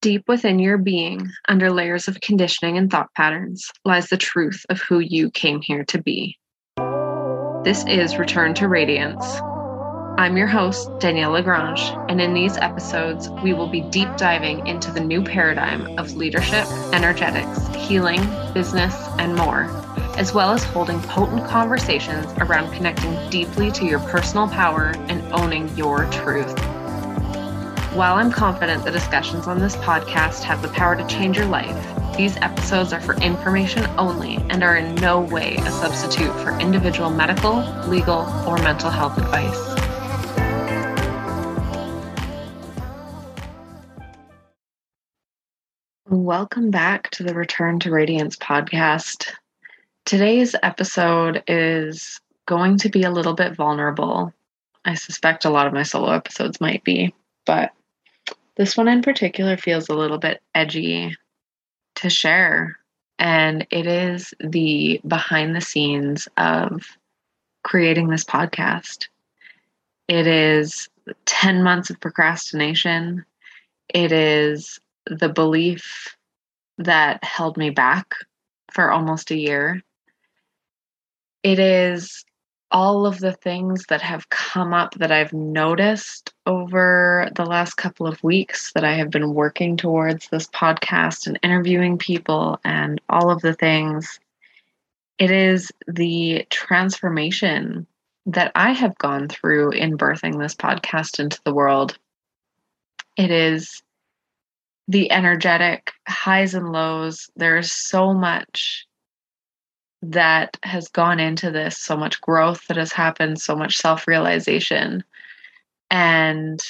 Deep 0.00 0.22
within 0.28 0.60
your 0.60 0.78
being, 0.78 1.28
under 1.48 1.72
layers 1.72 2.06
of 2.06 2.20
conditioning 2.20 2.78
and 2.78 2.88
thought 2.88 3.12
patterns, 3.16 3.68
lies 3.84 4.06
the 4.06 4.16
truth 4.16 4.64
of 4.70 4.80
who 4.80 5.00
you 5.00 5.28
came 5.28 5.60
here 5.60 5.84
to 5.84 6.00
be. 6.00 6.38
This 7.64 7.84
is 7.84 8.16
Return 8.16 8.54
to 8.54 8.68
Radiance. 8.68 9.24
I'm 10.16 10.36
your 10.36 10.46
host, 10.46 10.88
Danielle 11.00 11.32
Lagrange, 11.32 11.80
and 12.08 12.20
in 12.20 12.32
these 12.32 12.56
episodes, 12.58 13.28
we 13.42 13.52
will 13.52 13.66
be 13.66 13.80
deep 13.80 14.08
diving 14.16 14.64
into 14.68 14.92
the 14.92 15.00
new 15.00 15.20
paradigm 15.20 15.98
of 15.98 16.14
leadership, 16.14 16.68
energetics, 16.92 17.66
healing, 17.74 18.20
business, 18.54 18.94
and 19.18 19.34
more, 19.34 19.64
as 20.16 20.32
well 20.32 20.52
as 20.52 20.62
holding 20.62 21.00
potent 21.02 21.44
conversations 21.48 22.26
around 22.38 22.72
connecting 22.72 23.30
deeply 23.30 23.72
to 23.72 23.84
your 23.84 23.98
personal 23.98 24.46
power 24.46 24.94
and 25.08 25.22
owning 25.32 25.76
your 25.76 26.08
truth. 26.12 26.56
While 27.94 28.16
I'm 28.16 28.30
confident 28.30 28.84
the 28.84 28.90
discussions 28.90 29.46
on 29.46 29.60
this 29.60 29.74
podcast 29.76 30.42
have 30.42 30.60
the 30.60 30.68
power 30.68 30.94
to 30.94 31.06
change 31.06 31.38
your 31.38 31.46
life, 31.46 32.16
these 32.18 32.36
episodes 32.36 32.92
are 32.92 33.00
for 33.00 33.14
information 33.16 33.86
only 33.96 34.36
and 34.50 34.62
are 34.62 34.76
in 34.76 34.94
no 34.96 35.20
way 35.20 35.56
a 35.56 35.70
substitute 35.70 36.32
for 36.40 36.50
individual 36.60 37.08
medical, 37.08 37.60
legal, 37.88 38.26
or 38.46 38.58
mental 38.58 38.90
health 38.90 39.16
advice. 39.16 39.56
Welcome 46.06 46.70
back 46.70 47.08
to 47.12 47.22
the 47.22 47.34
Return 47.34 47.80
to 47.80 47.90
Radiance 47.90 48.36
podcast. 48.36 49.32
Today's 50.04 50.54
episode 50.62 51.42
is 51.48 52.20
going 52.44 52.76
to 52.78 52.90
be 52.90 53.04
a 53.04 53.10
little 53.10 53.34
bit 53.34 53.56
vulnerable. 53.56 54.34
I 54.84 54.94
suspect 54.94 55.46
a 55.46 55.50
lot 55.50 55.66
of 55.66 55.72
my 55.72 55.84
solo 55.84 56.10
episodes 56.12 56.60
might 56.60 56.84
be, 56.84 57.14
but 57.46 57.72
this 58.58 58.76
one 58.76 58.88
in 58.88 59.02
particular 59.02 59.56
feels 59.56 59.88
a 59.88 59.94
little 59.94 60.18
bit 60.18 60.42
edgy 60.54 61.16
to 61.94 62.10
share. 62.10 62.76
And 63.18 63.66
it 63.70 63.86
is 63.86 64.34
the 64.40 65.00
behind 65.06 65.56
the 65.56 65.60
scenes 65.60 66.28
of 66.36 66.84
creating 67.62 68.08
this 68.08 68.24
podcast. 68.24 69.08
It 70.08 70.26
is 70.26 70.88
10 71.26 71.62
months 71.62 71.90
of 71.90 72.00
procrastination. 72.00 73.24
It 73.88 74.12
is 74.12 74.80
the 75.06 75.28
belief 75.28 76.16
that 76.78 77.22
held 77.22 77.56
me 77.56 77.70
back 77.70 78.14
for 78.72 78.90
almost 78.90 79.30
a 79.30 79.36
year. 79.36 79.82
It 81.42 81.58
is 81.58 82.24
all 82.70 83.06
of 83.06 83.18
the 83.18 83.32
things 83.32 83.86
that 83.86 84.02
have 84.02 84.28
come 84.28 84.74
up 84.74 84.94
that 84.94 85.10
I've 85.10 85.32
noticed 85.32 86.34
over 86.46 87.30
the 87.34 87.46
last 87.46 87.74
couple 87.74 88.06
of 88.06 88.22
weeks 88.22 88.72
that 88.74 88.84
I 88.84 88.94
have 88.94 89.10
been 89.10 89.34
working 89.34 89.76
towards 89.76 90.28
this 90.28 90.48
podcast 90.48 91.26
and 91.26 91.38
interviewing 91.42 91.98
people 91.98 92.60
and 92.64 93.00
all 93.08 93.30
of 93.30 93.40
the 93.40 93.54
things. 93.54 94.20
It 95.18 95.30
is 95.30 95.72
the 95.86 96.46
transformation 96.50 97.86
that 98.26 98.52
I 98.54 98.72
have 98.72 98.98
gone 98.98 99.28
through 99.28 99.70
in 99.70 99.96
birthing 99.96 100.38
this 100.38 100.54
podcast 100.54 101.18
into 101.18 101.40
the 101.44 101.54
world. 101.54 101.98
It 103.16 103.30
is 103.30 103.82
the 104.86 105.10
energetic 105.10 105.92
highs 106.06 106.54
and 106.54 106.70
lows. 106.72 107.30
There's 107.36 107.72
so 107.72 108.12
much 108.12 108.87
that 110.02 110.56
has 110.62 110.88
gone 110.88 111.18
into 111.18 111.50
this, 111.50 111.78
so 111.78 111.96
much 111.96 112.20
growth 112.20 112.66
that 112.68 112.76
has 112.76 112.92
happened, 112.92 113.40
so 113.40 113.56
much 113.56 113.76
self 113.76 114.06
realization. 114.06 115.02
And 115.90 116.60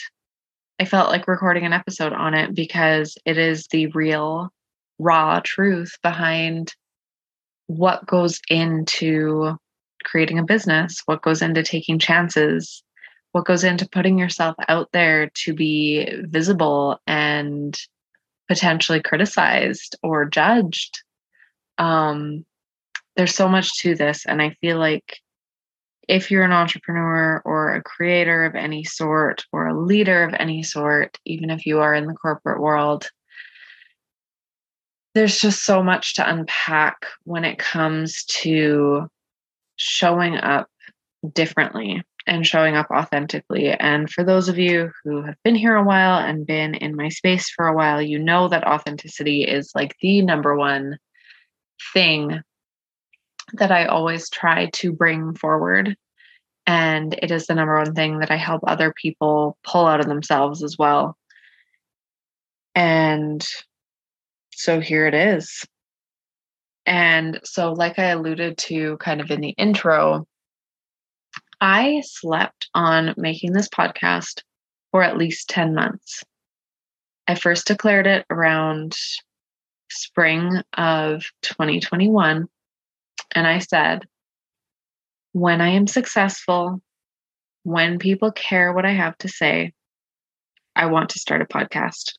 I 0.81 0.85
felt 0.85 1.11
like 1.11 1.29
recording 1.29 1.65
an 1.65 1.73
episode 1.73 2.13
on 2.13 2.35
it 2.35 2.55
because 2.55 3.19
it 3.25 3.37
is 3.37 3.67
the 3.67 3.89
real, 3.89 4.53
raw 4.99 5.41
truth 5.45 5.99
behind 6.03 6.75
what 7.67 8.07
goes 8.07 8.41
into 8.49 9.57
creating 10.05 10.39
a 10.39 10.45
business, 10.45 11.03
what 11.07 11.23
goes 11.23 11.43
into 11.43 11.63
taking 11.63 11.99
chances, 11.99 12.83
what 13.33 13.45
goes 13.45 13.65
into 13.65 13.89
putting 13.89 14.19
yourself 14.19 14.57
out 14.69 14.89
there 14.93 15.31
to 15.35 15.53
be 15.53 16.09
visible 16.23 17.01
and 17.07 17.79
potentially 18.49 19.03
criticized 19.03 19.97
or 20.03 20.25
judged. 20.25 21.03
Um, 21.77 22.45
there's 23.19 23.35
so 23.35 23.49
much 23.49 23.79
to 23.81 23.95
this 23.95 24.25
and 24.25 24.41
i 24.41 24.51
feel 24.63 24.79
like 24.79 25.19
if 26.09 26.31
you're 26.31 26.45
an 26.45 26.53
entrepreneur 26.53 27.43
or 27.45 27.75
a 27.75 27.83
creator 27.83 28.47
of 28.47 28.55
any 28.55 28.83
sort 28.83 29.45
or 29.53 29.67
a 29.67 29.79
leader 29.79 30.23
of 30.23 30.35
any 30.39 30.63
sort 30.63 31.19
even 31.27 31.51
if 31.51 31.67
you 31.67 31.81
are 31.81 31.95
in 31.95 32.07
the 32.07 32.15
corporate 32.15 32.63
world 32.63 33.11
there's 35.15 35.41
just 35.41 35.65
so 35.65 35.83
much 35.83 36.15
to 36.15 36.31
unpack 36.31 37.07
when 37.25 37.45
it 37.45 37.59
comes 37.59 38.25
to 38.25 39.09
showing 39.77 40.37
up 40.37 40.69
differently 41.33 42.03
and 42.27 42.47
showing 42.47 42.77
up 42.77 42.91
authentically. 42.91 43.71
And 43.71 44.11
for 44.11 44.23
those 44.23 44.49
of 44.49 44.59
you 44.59 44.93
who 45.03 45.23
have 45.23 45.37
been 45.43 45.55
here 45.55 45.75
a 45.75 45.83
while 45.83 46.19
and 46.19 46.47
been 46.47 46.75
in 46.75 46.95
my 46.95 47.09
space 47.09 47.49
for 47.49 47.67
a 47.67 47.75
while, 47.75 48.03
you 48.03 48.19
know 48.19 48.49
that 48.49 48.67
authenticity 48.67 49.43
is 49.43 49.73
like 49.75 49.97
the 50.03 50.23
number 50.23 50.55
one 50.55 50.99
thing 51.93 52.43
that 53.55 53.73
I 53.73 53.87
always 53.87 54.29
try 54.29 54.67
to 54.75 54.93
bring 54.93 55.35
forward. 55.35 55.97
And 56.67 57.15
it 57.23 57.31
is 57.31 57.47
the 57.47 57.55
number 57.55 57.77
one 57.79 57.95
thing 57.95 58.19
that 58.19 58.31
I 58.31 58.37
help 58.37 58.63
other 58.67 58.93
people 58.93 59.57
pull 59.65 59.87
out 59.87 60.01
of 60.01 60.07
themselves 60.07 60.63
as 60.63 60.77
well. 60.79 61.17
And 62.75 63.47
so 64.53 64.81
here 64.81 65.07
it 65.07 65.15
is. 65.15 65.65
And 66.85 67.41
so, 67.45 67.73
like 67.73 67.99
I 67.99 68.07
alluded 68.07 68.57
to 68.59 68.97
kind 68.99 69.21
of 69.21 69.31
in 69.31 69.41
the 69.41 69.51
intro, 69.51 70.27
I 71.61 72.03
slept 72.05 72.69
on 72.75 73.15
making 73.17 73.53
this 73.53 73.69
podcast 73.69 74.43
for 74.91 75.03
at 75.03 75.19
least 75.19 75.51
10 75.51 75.75
months. 75.75 76.25
I 77.27 77.35
first 77.35 77.67
declared 77.67 78.07
it 78.07 78.25
around 78.31 78.97
spring 79.91 80.63
of 80.77 81.25
2021 81.43 82.49
and 83.35 83.47
I 83.47 83.59
said, 83.59 84.05
when 85.33 85.61
I 85.61 85.69
am 85.69 85.87
successful, 85.87 86.81
when 87.63 87.99
people 87.99 88.33
care 88.33 88.73
what 88.73 88.87
I 88.87 88.93
have 88.93 89.17
to 89.19 89.29
say, 89.29 89.73
I 90.75 90.87
want 90.87 91.11
to 91.11 91.19
start 91.19 91.43
a 91.43 91.45
podcast. 91.45 92.15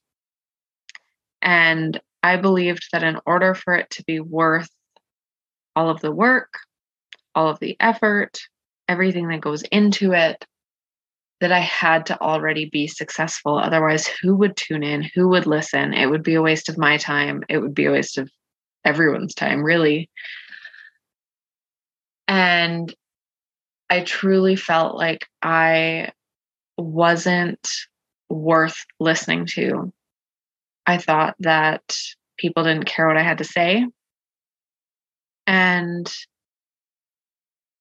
And 1.42 2.00
I 2.22 2.38
believed 2.38 2.90
that 2.92 3.04
in 3.04 3.20
order 3.26 3.56
for 3.56 3.74
it 3.74 3.90
to 3.92 4.04
be 4.04 4.20
worth 4.20 4.70
all 5.76 5.90
of 5.90 6.02
the 6.02 6.12
work, 6.12 6.54
all 7.34 7.48
of 7.48 7.60
the 7.60 7.78
effort, 7.80 8.40
everything 8.88 9.30
that 9.30 9.42
goes 9.42 9.64
into 9.64 10.12
it, 10.12 10.46
that 11.40 11.52
I 11.54 11.60
had 11.60 12.08
to 12.08 12.20
already 12.20 12.70
be 12.70 12.88
successful. 12.88 13.58
Otherwise, 13.58 14.08
who 14.08 14.36
would 14.36 14.58
tune 14.58 14.84
in? 14.84 15.04
Who 15.16 15.30
would 15.30 15.48
listen? 15.48 15.94
It 15.94 16.08
would 16.08 16.24
be 16.24 16.36
a 16.36 16.42
waste 16.42 16.68
of 16.68 16.78
my 16.78 16.98
time. 16.98 17.44
It 17.48 17.60
would 17.60 17.74
be 17.74 17.86
a 17.86 17.92
waste 17.92 18.18
of 18.18 18.30
everyone's 18.84 19.34
time, 19.34 19.64
really. 19.64 20.10
And 22.30 22.94
I 23.90 24.02
truly 24.02 24.56
felt 24.56 24.96
like 24.96 25.28
I 25.42 26.12
wasn't 26.78 27.68
worth 28.30 28.86
listening 29.00 29.48
to. 29.48 29.92
I 30.86 31.00
thought 31.00 31.36
that 31.40 31.82
people 32.38 32.64
didn't 32.64 32.86
care 32.86 33.08
what 33.08 33.18
I 33.18 33.24
had 33.24 33.40
to 33.40 33.44
say. 33.44 33.84
And 35.48 36.14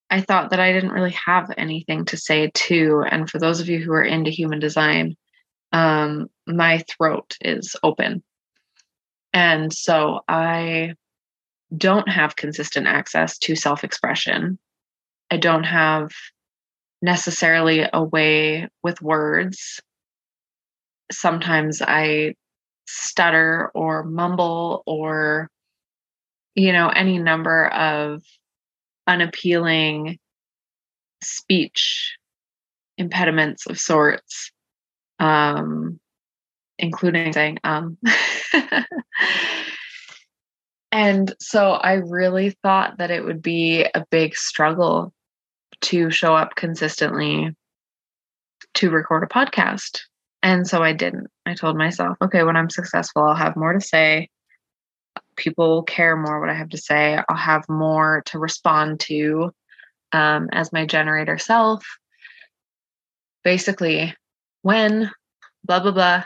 I 0.08 0.22
thought 0.22 0.50
that 0.50 0.60
I 0.60 0.72
didn't 0.72 0.92
really 0.92 1.16
have 1.26 1.52
anything 1.58 2.06
to 2.06 2.16
say 2.16 2.50
too. 2.54 3.04
And 3.06 3.28
for 3.28 3.38
those 3.38 3.60
of 3.60 3.68
you 3.68 3.80
who 3.80 3.92
are 3.92 4.02
into 4.02 4.30
human 4.30 4.60
design, 4.60 5.14
um, 5.72 6.28
my 6.46 6.82
throat 6.88 7.36
is 7.42 7.76
open. 7.82 8.22
And 9.34 9.70
so 9.70 10.20
I 10.26 10.94
don't 11.76 12.08
have 12.08 12.36
consistent 12.36 12.86
access 12.86 13.38
to 13.38 13.54
self 13.54 13.84
expression. 13.84 14.58
I 15.30 15.36
don't 15.36 15.64
have 15.64 16.10
necessarily 17.02 17.86
a 17.92 18.02
way 18.02 18.68
with 18.82 19.02
words. 19.02 19.80
Sometimes 21.12 21.82
I 21.82 22.34
stutter 22.86 23.70
or 23.74 24.02
mumble 24.02 24.82
or, 24.86 25.50
you 26.54 26.72
know, 26.72 26.88
any 26.88 27.18
number 27.18 27.68
of 27.68 28.22
unappealing 29.06 30.18
speech 31.22 32.16
impediments 32.96 33.66
of 33.66 33.78
sorts, 33.78 34.50
um, 35.18 36.00
including 36.78 37.32
saying 37.32 37.58
um. 37.64 37.98
And 40.90 41.34
so 41.40 41.72
I 41.72 41.94
really 41.94 42.50
thought 42.62 42.98
that 42.98 43.10
it 43.10 43.24
would 43.24 43.42
be 43.42 43.84
a 43.94 44.06
big 44.10 44.34
struggle 44.36 45.12
to 45.82 46.10
show 46.10 46.34
up 46.34 46.54
consistently 46.56 47.54
to 48.74 48.90
record 48.90 49.22
a 49.22 49.26
podcast. 49.26 50.00
And 50.42 50.66
so 50.66 50.82
I 50.82 50.92
didn't. 50.92 51.28
I 51.46 51.54
told 51.54 51.76
myself, 51.76 52.16
okay, 52.22 52.42
when 52.42 52.56
I'm 52.56 52.70
successful, 52.70 53.22
I'll 53.24 53.34
have 53.34 53.56
more 53.56 53.72
to 53.72 53.80
say. 53.80 54.28
People 55.36 55.68
will 55.68 55.82
care 55.82 56.16
more 56.16 56.40
what 56.40 56.50
I 56.50 56.54
have 56.54 56.70
to 56.70 56.78
say. 56.78 57.18
I'll 57.28 57.36
have 57.36 57.68
more 57.68 58.22
to 58.26 58.38
respond 58.38 59.00
to 59.00 59.52
um, 60.12 60.48
as 60.52 60.72
my 60.72 60.86
generator 60.86 61.38
self. 61.38 61.84
Basically, 63.44 64.14
when 64.62 65.10
blah 65.64 65.80
blah 65.80 65.92
blah, 65.92 66.24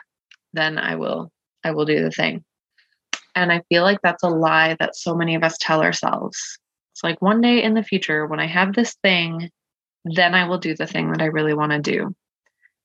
then 0.53 0.79
I 0.79 0.97
will 0.97 1.31
I 1.64 1.73
will 1.73 1.85
do 1.85 2.03
the 2.03 2.11
thing. 2.11 2.44
And 3.34 3.50
I 3.52 3.62
feel 3.69 3.82
like 3.82 4.00
that's 4.02 4.23
a 4.23 4.29
lie 4.29 4.76
that 4.79 4.96
so 4.96 5.14
many 5.14 5.34
of 5.34 5.43
us 5.43 5.56
tell 5.58 5.82
ourselves. 5.82 6.58
It's 6.93 7.02
like 7.02 7.23
one 7.23 7.40
day 7.40 7.62
in 7.62 7.75
the 7.75 7.82
future, 7.82 8.26
when 8.26 8.40
I 8.40 8.46
have 8.46 8.75
this 8.75 8.94
thing, 9.02 9.50
then 10.05 10.34
I 10.34 10.49
will 10.49 10.58
do 10.58 10.75
the 10.75 10.87
thing 10.87 11.11
that 11.12 11.23
I 11.23 11.26
really 11.26 11.55
want 11.55 11.73
to 11.73 11.79
do. 11.79 12.14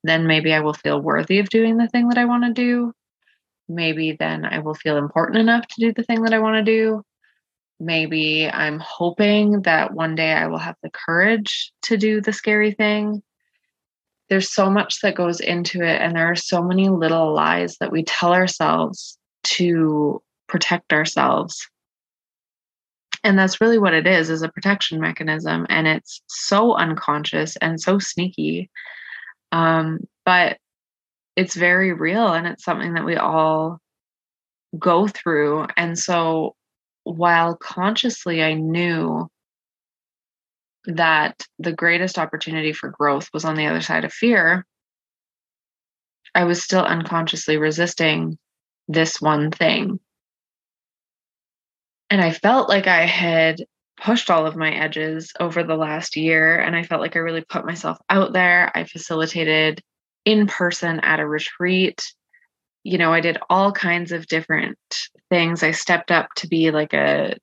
Then 0.04 0.28
maybe 0.28 0.54
I 0.54 0.62
will 0.62 0.74
feel 0.74 1.02
worthy 1.02 1.40
of 1.40 1.50
doing 1.50 1.78
the 1.78 1.88
thing 1.90 2.08
that 2.10 2.18
I 2.18 2.26
want 2.26 2.46
to 2.46 2.54
do. 2.54 2.94
Maybe 3.68 4.14
then 4.14 4.46
I 4.46 4.60
will 4.60 4.76
feel 4.76 4.98
important 4.98 5.40
enough 5.40 5.68
to 5.68 5.76
do 5.80 5.94
the 5.94 6.04
thing 6.04 6.22
that 6.24 6.34
I 6.34 6.40
want 6.40 6.56
to 6.58 6.72
do. 6.72 7.04
Maybe 7.80 8.50
I'm 8.50 8.80
hoping 8.80 9.64
that 9.64 9.94
one 9.94 10.16
day 10.16 10.32
I 10.32 10.48
will 10.48 10.58
have 10.58 10.78
the 10.82 10.90
courage 10.90 11.72
to 11.84 11.98
do 11.98 12.22
the 12.22 12.34
scary 12.34 12.72
thing. 12.72 13.22
There's 14.30 14.52
so 14.52 14.70
much 14.70 15.02
that 15.02 15.16
goes 15.16 15.40
into 15.40 15.82
it, 15.82 16.02
and 16.02 16.16
there 16.16 16.32
are 16.32 16.36
so 16.36 16.62
many 16.62 16.90
little 16.90 17.34
lies 17.34 17.78
that 17.80 17.92
we 17.92 18.04
tell 18.04 18.34
ourselves 18.34 19.18
to 19.44 20.22
protect 20.48 20.94
ourselves. 20.94 21.68
And 23.24 23.38
that's 23.38 23.60
really 23.60 23.78
what 23.78 23.94
it 23.94 24.08
is 24.08 24.30
is 24.30 24.42
a 24.42 24.50
protection 24.50 25.02
mechanism 25.02 25.66
and 25.70 25.88
it's 25.88 26.22
so 26.28 26.76
unconscious 26.76 27.58
and 27.58 27.82
so 27.82 28.00
sneaky. 28.00 28.70
Um, 29.52 30.00
but 30.26 30.58
it's 31.36 31.56
very 31.56 31.94
real 31.94 32.34
and 32.34 32.48
it's 32.48 32.64
something 32.64 32.94
that 32.94 33.06
we 33.06 33.16
all 33.16 33.80
go 34.80 35.08
through. 35.08 35.68
And 35.76 35.98
so 35.98 36.56
while 37.08 37.56
consciously 37.56 38.44
i 38.44 38.54
knew 38.54 39.28
that 40.86 41.42
the 41.58 41.72
greatest 41.72 42.18
opportunity 42.20 42.74
for 42.74 42.90
growth 42.90 43.30
was 43.34 43.46
on 43.46 43.56
the 43.56 43.66
other 43.66 43.82
side 43.82 44.04
of 44.04 44.12
fear 44.12 44.66
i 46.36 46.44
was 46.44 46.62
still 46.62 46.84
unconsciously 46.84 47.58
resisting 47.58 48.38
this 48.90 49.22
one 49.22 49.52
thing 49.52 50.00
and 52.10 52.22
I 52.22 52.32
felt 52.32 52.70
like 52.70 52.88
I 52.88 53.06
had 53.06 53.64
pushed 54.02 54.30
all 54.30 54.46
of 54.46 54.56
my 54.56 54.72
edges 54.72 55.32
over 55.40 55.64
the 55.64 55.76
last 55.76 56.16
year. 56.16 56.60
And 56.60 56.76
I 56.76 56.84
felt 56.84 57.02
like 57.02 57.16
I 57.16 57.20
really 57.20 57.44
put 57.48 57.66
myself 57.66 57.98
out 58.10 58.32
there. 58.34 58.72
I 58.76 58.84
facilitated 58.84 59.82
in 60.24 60.48
person 60.48 61.00
at 61.02 61.20
a 61.20 61.28
retreat. 61.28 62.02
You 62.84 62.98
know, 62.98 63.12
I 63.12 63.20
did 63.20 63.40
all 63.50 63.72
kinds 63.72 64.12
of 64.12 64.28
different 64.28 64.78
things. 65.30 65.64
I 65.64 65.72
stepped 65.72 66.12
up 66.12 66.28
to 66.38 66.48
be 66.48 66.72
like 66.72 66.94
a 66.94 67.36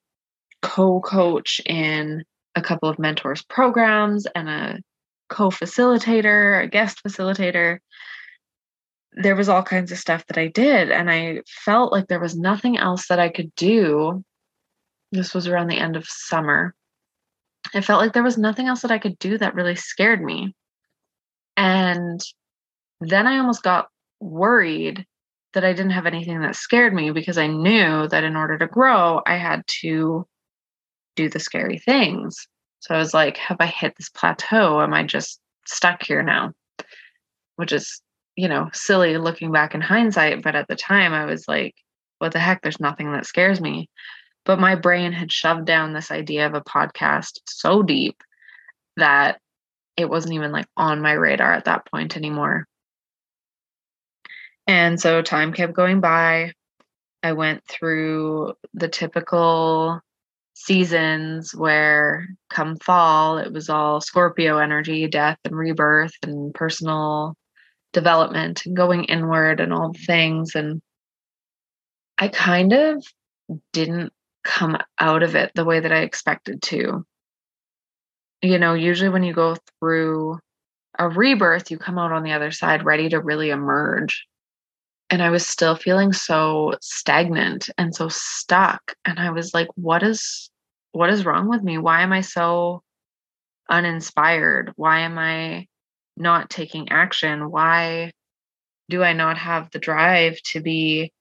co 0.62 1.00
coach 1.00 1.60
in 1.66 2.24
a 2.54 2.62
couple 2.62 2.88
of 2.88 2.98
mentors 2.98 3.42
programs 3.42 4.26
and 4.26 4.48
a 4.48 4.78
co 5.28 5.50
facilitator, 5.50 6.62
a 6.62 6.68
guest 6.68 7.00
facilitator. 7.06 7.78
There 9.12 9.36
was 9.36 9.48
all 9.48 9.62
kinds 9.62 9.92
of 9.92 9.98
stuff 9.98 10.24
that 10.26 10.38
I 10.38 10.46
did. 10.46 10.90
And 10.90 11.10
I 11.10 11.40
felt 11.46 11.92
like 11.92 12.06
there 12.06 12.20
was 12.20 12.36
nothing 12.36 12.78
else 12.78 13.08
that 13.08 13.18
I 13.18 13.28
could 13.28 13.54
do 13.56 14.24
this 15.14 15.34
was 15.34 15.46
around 15.46 15.68
the 15.68 15.78
end 15.78 15.96
of 15.96 16.06
summer. 16.06 16.74
I 17.74 17.80
felt 17.80 18.00
like 18.00 18.12
there 18.12 18.22
was 18.22 18.36
nothing 18.38 18.66
else 18.68 18.82
that 18.82 18.90
I 18.90 18.98
could 18.98 19.18
do 19.18 19.38
that 19.38 19.54
really 19.54 19.76
scared 19.76 20.22
me. 20.22 20.54
And 21.56 22.20
then 23.00 23.26
I 23.26 23.38
almost 23.38 23.62
got 23.62 23.88
worried 24.20 25.06
that 25.54 25.64
I 25.64 25.72
didn't 25.72 25.92
have 25.92 26.06
anything 26.06 26.40
that 26.40 26.56
scared 26.56 26.92
me 26.92 27.10
because 27.10 27.38
I 27.38 27.46
knew 27.46 28.08
that 28.08 28.24
in 28.24 28.36
order 28.36 28.58
to 28.58 28.66
grow, 28.66 29.22
I 29.26 29.36
had 29.36 29.62
to 29.80 30.26
do 31.16 31.28
the 31.28 31.38
scary 31.38 31.78
things. 31.78 32.36
So 32.80 32.94
I 32.94 32.98
was 32.98 33.14
like, 33.14 33.36
have 33.36 33.58
I 33.60 33.66
hit 33.66 33.94
this 33.96 34.10
plateau? 34.10 34.80
Am 34.80 34.92
I 34.92 35.04
just 35.04 35.40
stuck 35.66 36.02
here 36.02 36.22
now? 36.22 36.52
Which 37.56 37.72
is, 37.72 38.02
you 38.36 38.48
know, 38.48 38.68
silly 38.72 39.16
looking 39.16 39.52
back 39.52 39.74
in 39.74 39.80
hindsight. 39.80 40.42
But 40.42 40.56
at 40.56 40.66
the 40.68 40.76
time, 40.76 41.14
I 41.14 41.24
was 41.24 41.46
like, 41.46 41.74
what 42.18 42.32
the 42.32 42.40
heck? 42.40 42.62
There's 42.62 42.80
nothing 42.80 43.12
that 43.12 43.26
scares 43.26 43.60
me. 43.60 43.88
But 44.44 44.58
my 44.60 44.74
brain 44.74 45.12
had 45.12 45.32
shoved 45.32 45.64
down 45.64 45.92
this 45.92 46.10
idea 46.10 46.46
of 46.46 46.54
a 46.54 46.60
podcast 46.60 47.40
so 47.46 47.82
deep 47.82 48.22
that 48.96 49.40
it 49.96 50.08
wasn't 50.08 50.34
even 50.34 50.52
like 50.52 50.66
on 50.76 51.00
my 51.00 51.12
radar 51.12 51.52
at 51.52 51.64
that 51.64 51.86
point 51.86 52.16
anymore. 52.16 52.66
And 54.66 55.00
so 55.00 55.22
time 55.22 55.52
kept 55.52 55.74
going 55.74 56.00
by. 56.00 56.52
I 57.22 57.32
went 57.32 57.62
through 57.68 58.54
the 58.74 58.88
typical 58.88 60.00
seasons 60.54 61.54
where 61.54 62.28
come 62.50 62.76
fall, 62.76 63.38
it 63.38 63.52
was 63.52 63.68
all 63.68 64.00
Scorpio 64.00 64.58
energy, 64.58 65.08
death 65.08 65.38
and 65.44 65.56
rebirth 65.56 66.12
and 66.22 66.54
personal 66.54 67.34
development 67.92 68.66
and 68.66 68.76
going 68.76 69.04
inward 69.04 69.60
and 69.60 69.72
all 69.72 69.92
the 69.92 69.98
things. 69.98 70.54
And 70.54 70.80
I 72.18 72.28
kind 72.28 72.72
of 72.72 73.04
didn't 73.72 74.12
come 74.44 74.78
out 75.00 75.22
of 75.22 75.34
it 75.34 75.52
the 75.54 75.64
way 75.64 75.80
that 75.80 75.92
I 75.92 76.00
expected 76.00 76.62
to. 76.62 77.04
You 78.42 78.58
know, 78.58 78.74
usually 78.74 79.08
when 79.08 79.22
you 79.22 79.32
go 79.32 79.56
through 79.80 80.38
a 80.98 81.08
rebirth, 81.08 81.70
you 81.70 81.78
come 81.78 81.98
out 81.98 82.12
on 82.12 82.22
the 82.22 82.32
other 82.32 82.50
side 82.50 82.84
ready 82.84 83.08
to 83.08 83.20
really 83.20 83.50
emerge. 83.50 84.26
And 85.10 85.22
I 85.22 85.30
was 85.30 85.46
still 85.46 85.76
feeling 85.76 86.12
so 86.12 86.74
stagnant 86.80 87.70
and 87.78 87.94
so 87.94 88.08
stuck. 88.08 88.94
And 89.04 89.18
I 89.18 89.30
was 89.30 89.54
like, 89.54 89.68
what 89.74 90.02
is 90.02 90.50
what 90.92 91.10
is 91.10 91.26
wrong 91.26 91.48
with 91.48 91.62
me? 91.62 91.78
Why 91.78 92.02
am 92.02 92.12
I 92.12 92.20
so 92.20 92.82
uninspired? 93.68 94.72
Why 94.76 95.00
am 95.00 95.18
I 95.18 95.66
not 96.16 96.50
taking 96.50 96.90
action? 96.90 97.50
Why 97.50 98.12
do 98.88 99.02
I 99.02 99.12
not 99.12 99.38
have 99.38 99.70
the 99.70 99.78
drive 99.78 100.40
to 100.52 100.60
be 100.60 101.12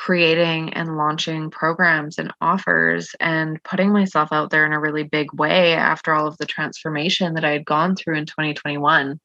creating 0.00 0.72
and 0.72 0.96
launching 0.96 1.50
programs 1.50 2.16
and 2.16 2.32
offers 2.40 3.14
and 3.20 3.62
putting 3.64 3.92
myself 3.92 4.32
out 4.32 4.48
there 4.48 4.64
in 4.64 4.72
a 4.72 4.80
really 4.80 5.02
big 5.02 5.30
way 5.34 5.74
after 5.74 6.14
all 6.14 6.26
of 6.26 6.38
the 6.38 6.46
transformation 6.46 7.34
that 7.34 7.44
I 7.44 7.50
had 7.50 7.66
gone 7.66 7.94
through 7.94 8.16
in 8.16 8.24
2021. 8.24 9.20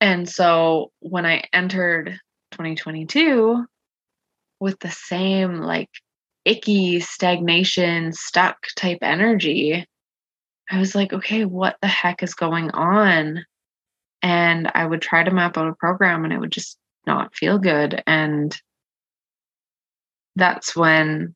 And 0.00 0.28
so 0.28 0.90
when 0.98 1.24
I 1.24 1.44
entered 1.52 2.18
2022 2.50 3.64
with 4.58 4.80
the 4.80 4.90
same 4.90 5.58
like 5.58 5.90
icky 6.44 6.98
stagnation, 6.98 8.14
stuck 8.14 8.56
type 8.76 8.98
energy, 9.02 9.86
I 10.68 10.80
was 10.80 10.96
like, 10.96 11.12
okay, 11.12 11.44
what 11.44 11.76
the 11.80 11.86
heck 11.86 12.24
is 12.24 12.34
going 12.34 12.72
on? 12.72 13.44
And 14.22 14.68
I 14.74 14.84
would 14.84 15.02
try 15.02 15.22
to 15.22 15.30
map 15.30 15.56
out 15.56 15.68
a 15.68 15.74
program 15.76 16.24
and 16.24 16.32
it 16.32 16.40
would 16.40 16.50
just 16.50 16.76
not 17.06 17.34
feel 17.34 17.58
good. 17.58 18.02
And 18.06 18.56
that's 20.34 20.76
when 20.76 21.34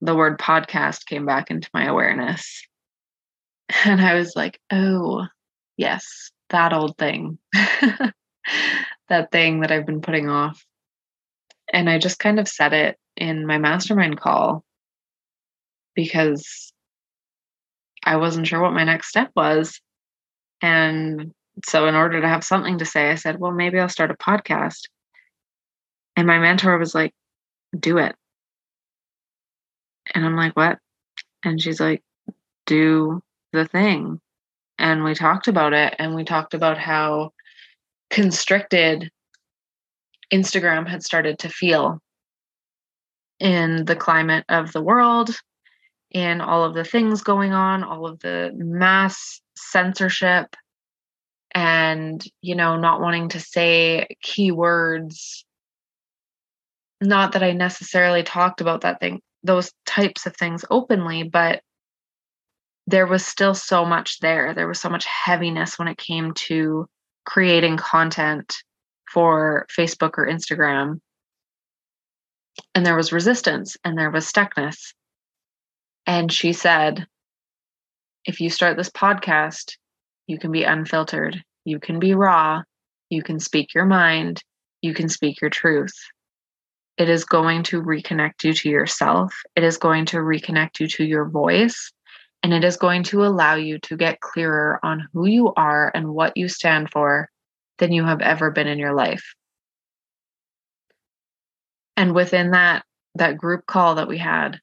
the 0.00 0.14
word 0.14 0.38
podcast 0.38 1.06
came 1.06 1.26
back 1.26 1.50
into 1.50 1.68
my 1.74 1.86
awareness. 1.86 2.66
And 3.84 4.00
I 4.00 4.14
was 4.14 4.36
like, 4.36 4.60
oh, 4.70 5.26
yes, 5.76 6.30
that 6.50 6.72
old 6.72 6.96
thing, 6.98 7.36
that 9.08 9.32
thing 9.32 9.60
that 9.60 9.72
I've 9.72 9.86
been 9.86 10.00
putting 10.00 10.28
off. 10.28 10.64
And 11.72 11.90
I 11.90 11.98
just 11.98 12.20
kind 12.20 12.38
of 12.38 12.46
said 12.46 12.72
it 12.72 12.96
in 13.16 13.44
my 13.44 13.58
mastermind 13.58 14.20
call 14.20 14.64
because 15.96 16.72
I 18.04 18.16
wasn't 18.16 18.46
sure 18.46 18.60
what 18.60 18.72
my 18.72 18.84
next 18.84 19.08
step 19.08 19.32
was. 19.34 19.80
And 20.62 21.32
so, 21.64 21.88
in 21.88 21.94
order 21.94 22.20
to 22.20 22.28
have 22.28 22.44
something 22.44 22.78
to 22.78 22.84
say, 22.84 23.10
I 23.10 23.16
said, 23.16 23.40
well, 23.40 23.50
maybe 23.50 23.80
I'll 23.80 23.88
start 23.88 24.10
a 24.10 24.14
podcast. 24.14 24.82
And 26.16 26.26
my 26.26 26.38
mentor 26.38 26.78
was 26.78 26.94
like, 26.94 27.12
do 27.78 27.98
it. 27.98 28.16
And 30.14 30.24
I'm 30.24 30.36
like, 30.36 30.56
what? 30.56 30.78
And 31.44 31.60
she's 31.60 31.78
like, 31.78 32.02
do 32.64 33.22
the 33.52 33.66
thing. 33.66 34.20
And 34.78 35.04
we 35.04 35.14
talked 35.14 35.48
about 35.48 35.72
it 35.72 35.94
and 35.98 36.14
we 36.14 36.24
talked 36.24 36.54
about 36.54 36.78
how 36.78 37.32
constricted 38.10 39.10
Instagram 40.32 40.88
had 40.88 41.02
started 41.02 41.38
to 41.40 41.48
feel 41.48 42.00
in 43.38 43.84
the 43.84 43.96
climate 43.96 44.44
of 44.48 44.72
the 44.72 44.82
world, 44.82 45.38
in 46.10 46.40
all 46.40 46.64
of 46.64 46.74
the 46.74 46.84
things 46.84 47.22
going 47.22 47.52
on, 47.52 47.84
all 47.84 48.06
of 48.06 48.18
the 48.20 48.52
mass 48.54 49.40
censorship, 49.56 50.56
and, 51.54 52.24
you 52.42 52.54
know, 52.54 52.76
not 52.76 53.00
wanting 53.00 53.28
to 53.30 53.40
say 53.40 54.06
keywords 54.24 55.44
not 57.00 57.32
that 57.32 57.42
I 57.42 57.52
necessarily 57.52 58.22
talked 58.22 58.60
about 58.60 58.82
that 58.82 59.00
thing, 59.00 59.20
those 59.42 59.72
types 59.84 60.26
of 60.26 60.36
things 60.36 60.64
openly, 60.70 61.24
but 61.24 61.62
there 62.86 63.06
was 63.06 63.26
still 63.26 63.54
so 63.54 63.84
much 63.84 64.20
there. 64.20 64.54
There 64.54 64.68
was 64.68 64.80
so 64.80 64.88
much 64.88 65.06
heaviness 65.06 65.78
when 65.78 65.88
it 65.88 65.98
came 65.98 66.32
to 66.34 66.86
creating 67.24 67.76
content 67.76 68.54
for 69.12 69.66
Facebook 69.76 70.12
or 70.16 70.26
Instagram. 70.26 71.00
And 72.74 72.86
there 72.86 72.96
was 72.96 73.12
resistance 73.12 73.76
and 73.84 73.98
there 73.98 74.10
was 74.10 74.30
stuckness. 74.30 74.94
And 76.06 76.32
she 76.32 76.52
said, 76.52 77.06
if 78.24 78.40
you 78.40 78.50
start 78.50 78.76
this 78.76 78.90
podcast, 78.90 79.72
you 80.26 80.38
can 80.38 80.52
be 80.52 80.62
unfiltered, 80.62 81.42
you 81.64 81.78
can 81.78 81.98
be 81.98 82.14
raw, 82.14 82.62
you 83.10 83.22
can 83.22 83.38
speak 83.40 83.74
your 83.74 83.84
mind, 83.84 84.42
you 84.82 84.94
can 84.94 85.08
speak 85.08 85.40
your 85.40 85.50
truth. 85.50 85.94
It 86.98 87.08
is 87.10 87.24
going 87.24 87.62
to 87.64 87.82
reconnect 87.82 88.44
you 88.44 88.54
to 88.54 88.70
yourself. 88.70 89.34
It 89.54 89.64
is 89.64 89.76
going 89.76 90.06
to 90.06 90.18
reconnect 90.18 90.80
you 90.80 90.88
to 90.88 91.04
your 91.04 91.28
voice. 91.28 91.92
And 92.42 92.54
it 92.54 92.64
is 92.64 92.76
going 92.76 93.02
to 93.04 93.24
allow 93.24 93.54
you 93.54 93.78
to 93.80 93.96
get 93.96 94.20
clearer 94.20 94.78
on 94.82 95.08
who 95.12 95.26
you 95.26 95.52
are 95.56 95.90
and 95.94 96.08
what 96.08 96.36
you 96.36 96.48
stand 96.48 96.90
for 96.90 97.28
than 97.78 97.92
you 97.92 98.04
have 98.04 98.20
ever 98.20 98.50
been 98.50 98.66
in 98.66 98.78
your 98.78 98.94
life. 98.94 99.34
And 101.96 102.14
within 102.14 102.52
that, 102.52 102.84
that 103.16 103.36
group 103.36 103.66
call 103.66 103.96
that 103.96 104.08
we 104.08 104.18
had, 104.18 104.60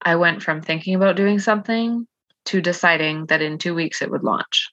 I 0.00 0.16
went 0.16 0.42
from 0.42 0.62
thinking 0.62 0.94
about 0.94 1.16
doing 1.16 1.38
something 1.38 2.06
to 2.46 2.60
deciding 2.60 3.26
that 3.26 3.42
in 3.42 3.58
two 3.58 3.74
weeks 3.74 4.00
it 4.00 4.10
would 4.10 4.22
launch. 4.22 4.70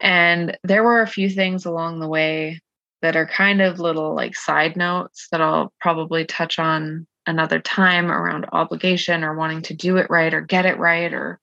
And 0.00 0.58
there 0.62 0.82
were 0.84 1.00
a 1.00 1.06
few 1.06 1.30
things 1.30 1.64
along 1.64 2.00
the 2.00 2.08
way 2.08 2.60
that 3.02 3.16
are 3.16 3.26
kind 3.26 3.60
of 3.60 3.78
little 3.80 4.14
like 4.14 4.34
side 4.36 4.76
notes 4.76 5.28
that 5.30 5.40
I'll 5.40 5.72
probably 5.80 6.24
touch 6.24 6.58
on 6.58 7.06
another 7.26 7.60
time 7.60 8.10
around 8.10 8.46
obligation 8.52 9.22
or 9.22 9.34
wanting 9.34 9.62
to 9.62 9.74
do 9.74 9.98
it 9.98 10.08
right 10.10 10.32
or 10.32 10.40
get 10.40 10.66
it 10.66 10.78
right 10.78 11.12
or 11.12 11.38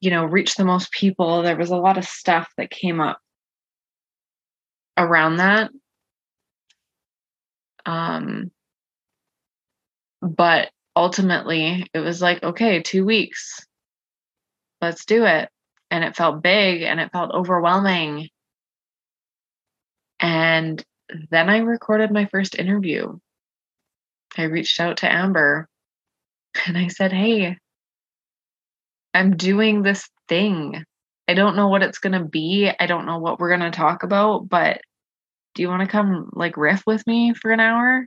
you 0.00 0.10
know 0.10 0.24
reach 0.24 0.54
the 0.56 0.64
most 0.64 0.90
people. 0.92 1.42
There 1.42 1.56
was 1.56 1.70
a 1.70 1.76
lot 1.76 1.98
of 1.98 2.04
stuff 2.04 2.50
that 2.56 2.70
came 2.70 3.00
up 3.00 3.20
around 4.96 5.36
that. 5.36 5.70
Um 7.84 8.50
but 10.22 10.70
ultimately 10.96 11.86
it 11.94 12.00
was 12.00 12.20
like 12.22 12.42
okay 12.42 12.82
2 12.82 13.04
weeks. 13.04 13.64
Let's 14.80 15.04
do 15.04 15.24
it. 15.24 15.50
And 15.90 16.02
it 16.04 16.16
felt 16.16 16.42
big 16.42 16.82
and 16.82 16.98
it 17.00 17.12
felt 17.12 17.30
overwhelming. 17.32 18.28
And 20.20 20.82
then 21.30 21.48
I 21.48 21.58
recorded 21.58 22.10
my 22.10 22.26
first 22.26 22.54
interview. 22.54 23.18
I 24.36 24.44
reached 24.44 24.80
out 24.80 24.98
to 24.98 25.12
Amber 25.12 25.68
and 26.66 26.76
I 26.76 26.88
said, 26.88 27.12
Hey, 27.12 27.56
I'm 29.14 29.36
doing 29.36 29.82
this 29.82 30.08
thing. 30.28 30.84
I 31.28 31.34
don't 31.34 31.56
know 31.56 31.68
what 31.68 31.82
it's 31.82 31.98
going 31.98 32.12
to 32.12 32.24
be. 32.24 32.70
I 32.78 32.86
don't 32.86 33.06
know 33.06 33.18
what 33.18 33.40
we're 33.40 33.56
going 33.56 33.70
to 33.70 33.76
talk 33.76 34.02
about, 34.02 34.48
but 34.48 34.80
do 35.54 35.62
you 35.62 35.68
want 35.68 35.82
to 35.82 35.88
come 35.88 36.30
like 36.32 36.56
riff 36.56 36.82
with 36.86 37.06
me 37.06 37.34
for 37.34 37.50
an 37.50 37.60
hour? 37.60 38.06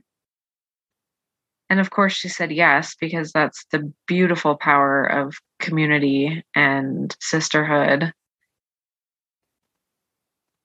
And 1.68 1.78
of 1.80 1.90
course, 1.90 2.14
she 2.14 2.28
said 2.28 2.50
yes, 2.50 2.96
because 3.00 3.32
that's 3.32 3.64
the 3.70 3.92
beautiful 4.06 4.56
power 4.56 5.04
of 5.04 5.36
community 5.60 6.44
and 6.54 7.14
sisterhood. 7.20 8.12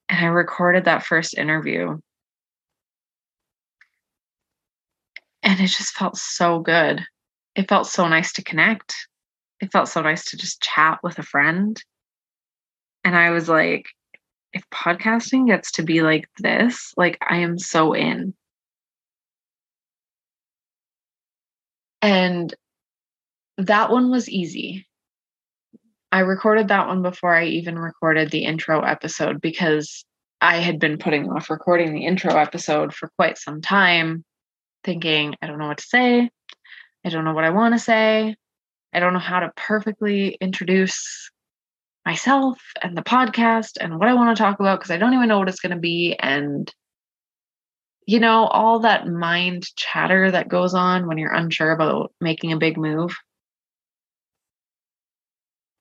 And 0.09 0.25
I 0.25 0.29
recorded 0.29 0.85
that 0.85 1.05
first 1.05 1.37
interview. 1.37 1.99
And 5.45 5.59
it 5.59 5.67
just 5.67 5.93
felt 5.93 6.17
so 6.17 6.59
good. 6.59 7.05
It 7.55 7.69
felt 7.69 7.85
so 7.85 8.07
nice 8.07 8.33
to 8.33 8.43
connect. 8.43 8.95
It 9.61 9.71
felt 9.71 9.87
so 9.87 10.01
nice 10.01 10.25
to 10.25 10.37
just 10.37 10.61
chat 10.61 10.99
with 11.03 11.19
a 11.19 11.23
friend. 11.23 11.81
And 13.03 13.15
I 13.15 13.29
was 13.29 13.47
like, 13.47 13.85
if 14.53 14.67
podcasting 14.71 15.47
gets 15.47 15.73
to 15.73 15.83
be 15.83 16.01
like 16.01 16.27
this, 16.39 16.93
like 16.97 17.19
I 17.21 17.37
am 17.37 17.59
so 17.59 17.93
in. 17.93 18.33
And 22.01 22.53
that 23.59 23.91
one 23.91 24.09
was 24.09 24.27
easy. 24.27 24.87
I 26.11 26.19
recorded 26.21 26.69
that 26.69 26.87
one 26.87 27.03
before 27.03 27.35
I 27.35 27.45
even 27.45 27.77
recorded 27.77 28.31
the 28.31 28.45
intro 28.45 28.81
episode 28.81 29.41
because 29.41 30.05
I 30.41 30.57
had 30.57 30.79
been 30.79 30.97
putting 30.97 31.29
off 31.29 31.51
recording 31.51 31.93
the 31.93 32.05
intro 32.05 32.35
episode 32.35 32.93
for 32.93 33.11
quite 33.17 33.37
some 33.37 33.61
time 33.61 34.23
thinking, 34.85 35.35
I 35.41 35.47
don't 35.47 35.59
know 35.59 35.67
what 35.67 35.79
to 35.79 35.83
say. 35.83 36.29
I 37.03 37.09
don't 37.09 37.25
know 37.25 37.33
what 37.33 37.43
I 37.43 37.49
want 37.49 37.73
to 37.73 37.79
say. 37.79 38.35
I 38.93 38.99
don't 38.99 39.13
know 39.13 39.19
how 39.19 39.41
to 39.41 39.51
perfectly 39.57 40.37
introduce 40.39 41.29
myself 42.05 42.61
and 42.81 42.95
the 42.95 43.01
podcast 43.01 43.77
and 43.79 43.99
what 43.99 44.07
I 44.07 44.13
want 44.13 44.35
to 44.35 44.41
talk 44.41 44.59
about 44.59 44.79
because 44.79 44.91
I 44.91 44.97
don't 44.97 45.13
even 45.13 45.27
know 45.27 45.39
what 45.39 45.49
it's 45.49 45.59
going 45.59 45.75
to 45.75 45.79
be. 45.79 46.15
And, 46.17 46.71
you 48.05 48.19
know, 48.19 48.45
all 48.45 48.79
that 48.79 49.07
mind 49.07 49.65
chatter 49.75 50.31
that 50.31 50.47
goes 50.47 50.73
on 50.73 51.07
when 51.07 51.17
you're 51.17 51.33
unsure 51.33 51.71
about 51.71 52.13
making 52.21 52.53
a 52.53 52.57
big 52.57 52.77
move. 52.77 53.15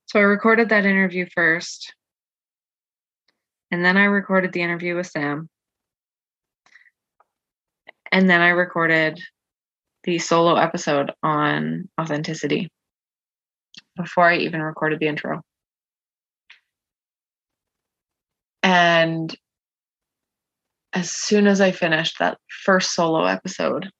So 0.07 0.19
I 0.19 0.23
recorded 0.23 0.69
that 0.69 0.85
interview 0.85 1.27
first. 1.33 1.93
And 3.71 3.83
then 3.83 3.97
I 3.97 4.05
recorded 4.05 4.53
the 4.53 4.61
interview 4.61 4.95
with 4.95 5.07
Sam. 5.07 5.49
And 8.15 8.29
then 8.29 8.39
I 8.39 8.51
recorded 8.51 9.19
the 10.05 10.19
solo 10.19 10.55
episode 10.55 11.11
on 11.21 11.89
authenticity 11.99 12.69
before 13.97 14.29
I 14.29 14.37
even 14.37 14.61
recorded 14.61 14.99
the 14.99 15.07
intro. 15.07 15.41
And 18.63 19.37
as 20.93 21.11
soon 21.11 21.45
as 21.45 21.59
I 21.59 21.71
finished 21.73 22.19
that 22.19 22.37
first 22.63 22.93
solo 22.93 23.25
episode, 23.25 23.91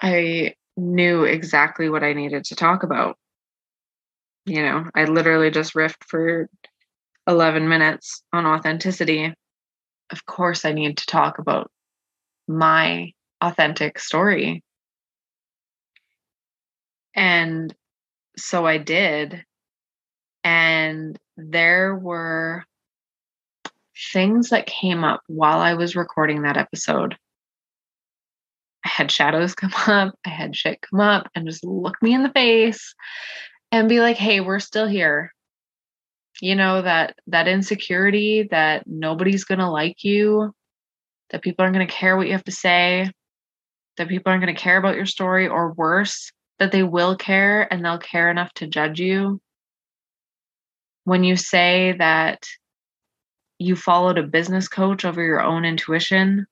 I 0.00 0.54
knew 0.78 1.24
exactly 1.24 1.90
what 1.90 2.04
I 2.04 2.14
needed 2.14 2.44
to 2.44 2.54
talk 2.56 2.84
about. 2.84 3.18
You 4.46 4.62
know, 4.62 4.90
I 4.94 5.04
literally 5.04 5.50
just 5.50 5.74
riffed 5.74 6.04
for 6.06 6.48
11 7.26 7.68
minutes 7.68 8.22
on 8.32 8.46
authenticity. 8.46 9.34
Of 10.08 10.24
course, 10.24 10.64
I 10.64 10.72
need 10.72 10.96
to 10.96 11.04
talk 11.04 11.38
about 11.38 11.70
my 12.48 13.12
authentic 13.40 13.98
story. 13.98 14.62
And 17.14 17.74
so 18.36 18.66
I 18.66 18.78
did. 18.78 19.44
And 20.44 21.18
there 21.36 21.94
were 21.94 22.64
things 24.12 24.50
that 24.50 24.66
came 24.66 25.04
up 25.04 25.22
while 25.26 25.58
I 25.58 25.74
was 25.74 25.96
recording 25.96 26.42
that 26.42 26.56
episode. 26.56 27.16
I 28.84 28.88
had 28.88 29.10
shadows 29.10 29.54
come 29.54 29.72
up, 29.86 30.14
I 30.24 30.30
had 30.30 30.54
shit 30.54 30.80
come 30.82 31.00
up 31.00 31.28
and 31.34 31.46
just 31.46 31.64
look 31.64 32.00
me 32.02 32.14
in 32.14 32.22
the 32.22 32.30
face 32.30 32.94
and 33.72 33.88
be 33.88 34.00
like, 34.00 34.16
"Hey, 34.16 34.40
we're 34.40 34.60
still 34.60 34.86
here." 34.86 35.32
You 36.40 36.54
know 36.54 36.82
that 36.82 37.16
that 37.26 37.48
insecurity 37.48 38.48
that 38.50 38.86
nobody's 38.86 39.44
to 39.58 39.70
like 39.70 40.04
you, 40.04 40.54
that 41.36 41.42
people 41.42 41.62
aren't 41.62 41.74
going 41.74 41.86
to 41.86 41.92
care 41.92 42.16
what 42.16 42.26
you 42.26 42.32
have 42.32 42.44
to 42.44 42.50
say, 42.50 43.12
that 43.98 44.08
people 44.08 44.30
aren't 44.30 44.42
going 44.42 44.54
to 44.54 44.58
care 44.58 44.78
about 44.78 44.96
your 44.96 45.04
story, 45.04 45.46
or 45.46 45.74
worse, 45.74 46.32
that 46.58 46.72
they 46.72 46.82
will 46.82 47.14
care 47.14 47.70
and 47.70 47.84
they'll 47.84 47.98
care 47.98 48.30
enough 48.30 48.50
to 48.54 48.66
judge 48.66 48.98
you. 48.98 49.38
When 51.04 51.24
you 51.24 51.36
say 51.36 51.94
that 51.98 52.46
you 53.58 53.76
followed 53.76 54.16
a 54.16 54.22
business 54.22 54.66
coach 54.66 55.04
over 55.04 55.22
your 55.22 55.42
own 55.42 55.66
intuition, 55.66 56.46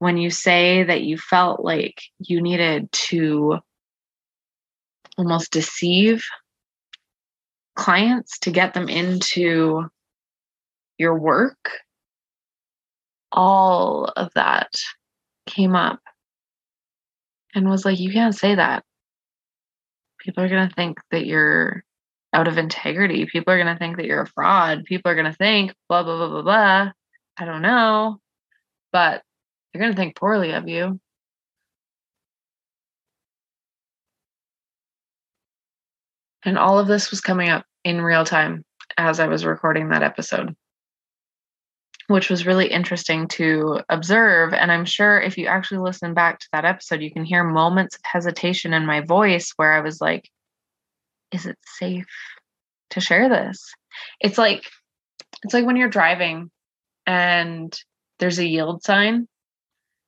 when 0.00 0.16
you 0.16 0.28
say 0.28 0.82
that 0.82 1.02
you 1.02 1.16
felt 1.16 1.64
like 1.64 2.02
you 2.18 2.42
needed 2.42 2.90
to 2.90 3.60
almost 5.16 5.52
deceive 5.52 6.24
clients 7.76 8.40
to 8.40 8.50
get 8.50 8.74
them 8.74 8.88
into 8.88 9.84
your 10.98 11.16
work 11.16 11.83
all 13.34 14.04
of 14.16 14.30
that 14.34 14.72
came 15.46 15.74
up 15.74 16.00
and 17.54 17.68
was 17.68 17.84
like, 17.84 17.98
you 17.98 18.10
can't 18.12 18.34
say 18.34 18.54
that. 18.54 18.84
People 20.20 20.44
are 20.44 20.48
going 20.48 20.68
to 20.68 20.74
think 20.74 20.98
that 21.10 21.26
you're 21.26 21.84
out 22.32 22.48
of 22.48 22.56
integrity. 22.56 23.26
People 23.26 23.52
are 23.52 23.62
going 23.62 23.72
to 23.72 23.78
think 23.78 23.96
that 23.96 24.06
you're 24.06 24.22
a 24.22 24.26
fraud. 24.26 24.84
People 24.84 25.10
are 25.10 25.14
going 25.14 25.30
to 25.30 25.36
think 25.36 25.74
blah, 25.88 26.02
blah, 26.02 26.16
blah, 26.16 26.28
blah, 26.28 26.42
blah. 26.42 26.92
I 27.36 27.44
don't 27.44 27.62
know. 27.62 28.18
But 28.92 29.22
they're 29.72 29.82
going 29.82 29.92
to 29.92 29.96
think 29.96 30.16
poorly 30.16 30.52
of 30.52 30.68
you. 30.68 31.00
And 36.44 36.56
all 36.56 36.78
of 36.78 36.86
this 36.86 37.10
was 37.10 37.20
coming 37.20 37.48
up 37.48 37.64
in 37.82 38.00
real 38.00 38.24
time 38.24 38.64
as 38.96 39.18
I 39.18 39.26
was 39.26 39.44
recording 39.44 39.88
that 39.88 40.02
episode 40.02 40.54
which 42.08 42.28
was 42.28 42.46
really 42.46 42.66
interesting 42.66 43.28
to 43.28 43.80
observe. 43.88 44.52
And 44.52 44.70
I'm 44.70 44.84
sure 44.84 45.20
if 45.20 45.38
you 45.38 45.46
actually 45.46 45.78
listen 45.78 46.14
back 46.14 46.38
to 46.40 46.48
that 46.52 46.64
episode, 46.64 47.00
you 47.00 47.10
can 47.10 47.24
hear 47.24 47.44
moments 47.44 47.96
of 47.96 48.02
hesitation 48.04 48.74
in 48.74 48.86
my 48.86 49.00
voice 49.00 49.52
where 49.56 49.72
I 49.72 49.80
was 49.80 50.00
like, 50.00 50.28
is 51.32 51.46
it 51.46 51.58
safe 51.78 52.06
to 52.90 53.00
share 53.00 53.28
this? 53.28 53.72
It's 54.20 54.38
like 54.38 54.64
it's 55.42 55.54
like 55.54 55.66
when 55.66 55.76
you're 55.76 55.88
driving 55.88 56.50
and 57.06 57.76
there's 58.18 58.38
a 58.38 58.46
yield 58.46 58.82
sign. 58.82 59.28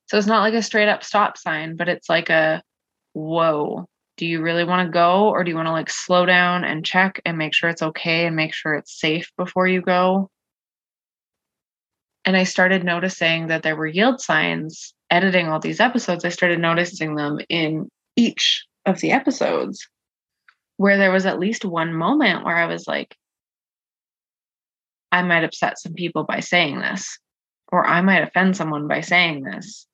So 0.07 0.17
it's 0.17 0.27
not 0.27 0.41
like 0.41 0.53
a 0.53 0.61
straight 0.61 0.87
up 0.89 1.03
stop 1.03 1.37
sign, 1.37 1.75
but 1.75 1.89
it's 1.89 2.09
like 2.09 2.29
a 2.29 2.61
whoa. 3.13 3.87
Do 4.17 4.25
you 4.25 4.41
really 4.41 4.63
want 4.63 4.87
to 4.87 4.91
go 4.91 5.29
or 5.29 5.43
do 5.43 5.51
you 5.51 5.55
want 5.55 5.67
to 5.67 5.71
like 5.71 5.89
slow 5.89 6.25
down 6.25 6.63
and 6.63 6.85
check 6.85 7.21
and 7.25 7.37
make 7.37 7.53
sure 7.53 7.69
it's 7.69 7.83
okay 7.83 8.25
and 8.25 8.35
make 8.35 8.53
sure 8.53 8.73
it's 8.73 8.99
safe 8.99 9.31
before 9.37 9.67
you 9.67 9.81
go? 9.81 10.29
And 12.27 12.35
I 12.35 12.43
started 12.43 12.83
noticing 12.83 13.47
that 13.47 13.63
there 13.63 13.77
were 13.77 13.87
yield 13.87 14.19
signs 14.19 14.93
editing 15.09 15.47
all 15.47 15.61
these 15.61 15.79
episodes. 15.79 16.25
I 16.25 16.29
started 16.29 16.59
noticing 16.59 17.15
them 17.15 17.39
in 17.47 17.87
each 18.17 18.65
of 18.85 18.99
the 18.99 19.13
episodes 19.13 19.87
where 20.75 20.97
there 20.97 21.13
was 21.13 21.25
at 21.25 21.39
least 21.39 21.63
one 21.63 21.93
moment 21.93 22.43
where 22.43 22.57
I 22.57 22.65
was 22.65 22.85
like, 22.85 23.15
I 25.09 25.21
might 25.21 25.45
upset 25.45 25.79
some 25.79 25.93
people 25.93 26.25
by 26.25 26.41
saying 26.41 26.81
this, 26.81 27.17
or 27.71 27.87
I 27.87 28.01
might 28.01 28.23
offend 28.23 28.57
someone 28.57 28.89
by 28.89 28.99
saying 28.99 29.43
this. 29.43 29.87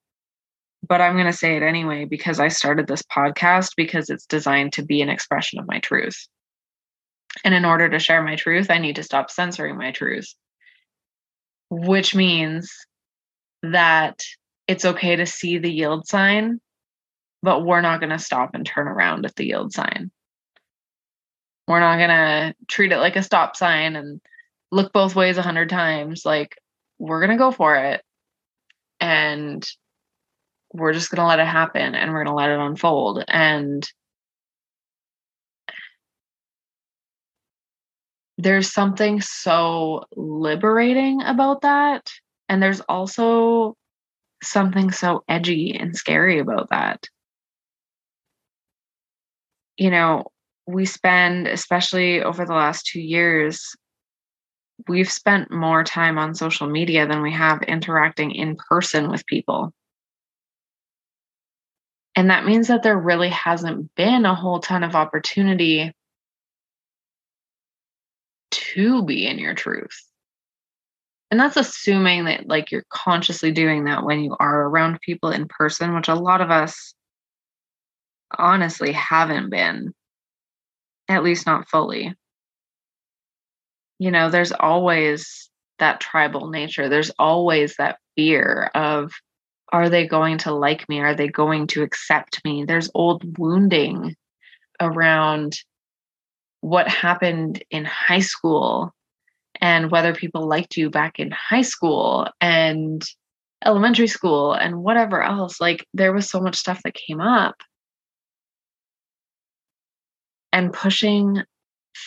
But 0.82 1.02
I'm 1.02 1.14
going 1.14 1.28
to 1.28 1.34
say 1.34 1.56
it 1.56 1.62
anyway 1.62 2.06
because 2.06 2.40
I 2.40 2.48
started 2.48 2.88
this 2.88 3.04
podcast 3.04 3.74
because 3.78 4.10
it's 4.10 4.26
designed 4.26 4.74
to 4.74 4.84
be 4.84 5.04
an 5.04 5.10
expression 5.10 5.60
of 5.60 5.68
my 5.68 5.78
truth. 5.82 6.28
And 7.44 7.54
in 7.54 7.64
order 7.64 7.90
to 7.90 8.00
share 8.00 8.24
my 8.24 8.38
truth, 8.38 8.72
I 8.72 8.80
need 8.80 8.96
to 8.96 9.04
stop 9.04 9.30
censoring 9.30 9.78
my 9.78 9.92
truth, 9.92 10.34
which 11.74 12.14
means 12.14 12.72
that 13.64 14.22
it's 14.68 14.86
okay 14.86 15.16
to 15.16 15.26
see 15.26 15.58
the 15.58 15.72
yield 15.72 16.08
sign, 16.08 16.62
but 17.42 17.66
we're 17.66 17.82
not 17.82 18.00
going 18.00 18.12
to 18.12 18.20
stop 18.20 18.52
and 18.54 18.66
turn 18.66 18.88
around 18.88 19.26
at 19.26 19.36
the 19.36 19.48
yield 19.48 19.74
sign. 19.74 20.12
We're 21.68 21.80
not 21.80 21.98
going 21.98 22.10
to 22.10 22.56
treat 22.68 22.92
it 22.92 22.98
like 22.98 23.16
a 23.16 23.24
stop 23.24 23.56
sign 23.56 23.96
and 23.96 24.22
look 24.72 24.94
both 24.94 25.16
ways 25.16 25.38
a 25.38 25.42
hundred 25.42 25.70
times. 25.70 26.26
Like, 26.26 26.58
we're 27.00 27.20
going 27.20 27.38
to 27.38 27.42
go 27.42 27.52
for 27.52 27.76
it. 27.76 28.02
And 29.00 29.68
we're 30.74 30.94
just 30.94 31.10
going 31.10 31.22
to 31.22 31.28
let 31.28 31.40
it 31.40 31.48
happen 31.48 31.96
and 31.96 32.12
we're 32.12 32.24
going 32.24 32.36
to 32.36 32.42
let 32.42 32.50
it 32.50 32.60
unfold. 32.60 33.24
And 33.28 33.90
there's 38.44 38.72
something 38.72 39.22
so 39.22 40.04
liberating 40.16 41.22
about 41.22 41.62
that. 41.62 42.10
And 42.50 42.62
there's 42.62 42.82
also 42.82 43.76
something 44.44 44.92
so 44.92 45.24
edgy 45.30 45.78
and 45.80 45.96
scary 45.96 46.40
about 46.40 46.70
that. 46.70 47.08
You 49.78 49.90
know, 49.90 50.26
we 50.68 50.86
spend, 50.86 51.48
especially 51.48 52.22
over 52.22 52.46
the 52.46 52.54
last 52.54 52.86
two 52.86 53.02
years, 53.02 53.76
we've 54.88 55.12
spent 55.12 55.50
more 55.50 55.84
time 55.84 56.18
on 56.18 56.36
social 56.36 56.68
media 56.68 57.08
than 57.08 57.22
we 57.22 57.32
have 57.32 57.62
interacting 57.64 58.32
in 58.32 58.58
person 58.58 59.10
with 59.10 59.26
people. 59.26 59.74
And 62.16 62.30
that 62.30 62.46
means 62.46 62.68
that 62.68 62.84
there 62.84 63.00
really 63.00 63.30
hasn't 63.30 63.96
been 63.96 64.26
a 64.26 64.36
whole 64.36 64.60
ton 64.60 64.84
of 64.84 64.96
opportunity 64.96 65.94
to 68.74 69.04
be 69.04 69.28
in 69.28 69.40
your 69.40 69.54
truth. 69.54 70.04
And 71.32 71.40
that's 71.40 71.58
assuming 71.58 72.26
that 72.26 72.48
like 72.48 72.72
you're 72.72 72.86
consciously 72.90 73.52
doing 73.52 73.86
that 73.86 74.04
when 74.04 74.20
you 74.24 74.36
are 74.40 74.68
around 74.68 75.02
people 75.02 75.32
in 75.32 75.48
person, 75.48 75.96
which 75.96 76.08
a 76.08 76.16
lot 76.16 76.42
of 76.42 76.52
us 76.52 76.94
honestly 78.38 78.92
haven't 78.92 79.50
been 79.50 79.94
at 81.10 81.24
least 81.24 81.46
not 81.46 81.68
fully. 81.68 82.14
You 84.00 84.12
know, 84.12 84.30
there's 84.30 84.52
always 84.52 85.50
that 85.80 86.00
tribal 86.00 86.50
nature. 86.50 86.90
There's 86.90 87.12
always 87.18 87.76
that 87.78 87.98
fear 88.16 88.70
of 88.76 89.12
are 89.72 89.90
they 89.90 90.06
going 90.06 90.38
to 90.40 90.54
like 90.54 90.88
me? 90.88 91.00
Are 91.00 91.16
they 91.16 91.28
going 91.28 91.66
to 91.68 91.82
accept 91.82 92.46
me? 92.46 92.64
There's 92.64 92.92
old 92.94 93.40
wounding 93.40 94.16
around 94.80 95.58
what 96.64 96.88
happened 96.88 97.62
in 97.72 97.84
high 97.84 98.22
school 98.22 98.94
and 99.60 99.92
whether 99.92 100.16
people 100.16 100.48
liked 100.48 100.78
you 100.78 100.90
back 100.90 101.20
in 101.20 101.30
high 101.30 101.62
school 101.62 102.26
and 102.40 103.04
elementary 103.66 104.08
school 104.08 104.54
and 104.54 104.82
whatever 104.82 105.22
else. 105.22 105.60
Like 105.60 105.86
there 105.94 106.14
was 106.14 106.30
so 106.30 106.40
much 106.40 106.56
stuff 106.56 106.82
that 106.84 106.94
came 106.94 107.20
up 107.20 107.56
and 110.54 110.72
pushing 110.72 111.44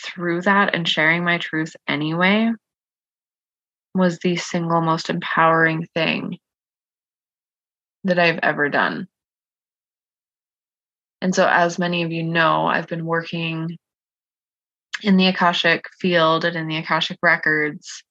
through 0.03 0.41
that 0.41 0.73
and 0.73 0.89
sharing 0.89 1.23
my 1.23 1.37
truth 1.37 1.75
anyway 1.87 2.51
was 3.93 4.17
the 4.19 4.37
single 4.37 4.81
most 4.81 5.11
empowering 5.11 5.85
thing 5.93 6.39
that 8.05 8.17
I've 8.17 8.39
ever 8.41 8.69
done. 8.69 9.07
And 11.21 11.35
so, 11.35 11.47
as 11.47 11.77
many 11.77 12.01
of 12.01 12.11
you 12.11 12.23
know, 12.23 12.65
I've 12.65 12.87
been 12.87 13.05
working 13.05 13.77
in 15.03 15.17
the 15.17 15.27
Akashic 15.27 15.85
field 15.99 16.45
and 16.45 16.55
in 16.55 16.67
the 16.67 16.77
Akashic 16.77 17.17
records, 17.21 18.03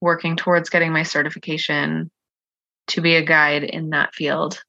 working 0.00 0.36
towards 0.36 0.70
getting 0.70 0.92
my 0.92 1.02
certification 1.02 2.10
to 2.88 3.00
be 3.00 3.16
a 3.16 3.24
guide 3.24 3.64
in 3.64 3.90
that 3.90 4.14
field 4.14 4.62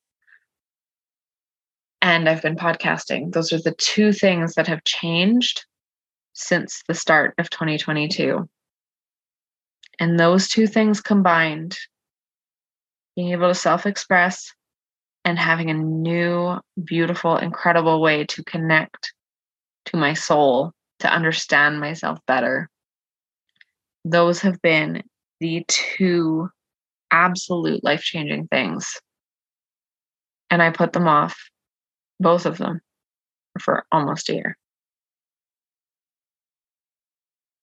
and 2.04 2.28
I've 2.28 2.42
been 2.42 2.58
podcasting. 2.58 3.32
Those 3.32 3.54
are 3.54 3.62
the 3.62 3.74
two 3.78 4.12
things 4.12 4.56
that 4.56 4.68
have 4.68 4.84
changed 4.84 5.66
since 6.34 6.84
the 6.86 6.94
start 6.94 7.34
of 7.38 7.50
2022. 7.50 8.48
And 10.00 10.20
those 10.20 10.50
two 10.50 10.68
things 10.68 11.00
combined, 11.00 11.78
being 13.16 13.32
able 13.32 13.48
to 13.48 13.56
self 13.56 13.86
express 13.86 14.52
and 15.24 15.40
having 15.40 15.70
a 15.70 15.74
new, 15.74 16.60
beautiful, 16.84 17.38
incredible 17.38 18.02
way 18.02 18.26
to 18.26 18.44
connect 18.44 19.14
to 19.86 19.96
my 19.96 20.14
soul, 20.14 20.74
to 21.00 21.12
understand 21.12 21.80
myself 21.80 22.20
better. 22.28 22.70
Those 24.06 24.42
have 24.42 24.62
been 24.62 25.04
the 25.40 25.66
two 25.68 26.50
absolute 27.12 27.84
life 27.84 28.02
changing 28.02 28.48
things. 28.48 29.00
And 30.50 30.62
I 30.62 30.72
put 30.72 30.94
them 30.94 31.08
off 31.08 31.38
both 32.20 32.46
of 32.46 32.58
them 32.58 32.82
for 33.60 33.86
almost 33.92 34.30
a 34.30 34.34
year. 34.34 34.58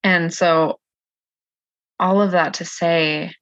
And 0.02 0.32
so, 0.32 0.78
all 1.98 2.22
of 2.22 2.30
that 2.30 2.54
to 2.54 2.64
say, 2.64 3.34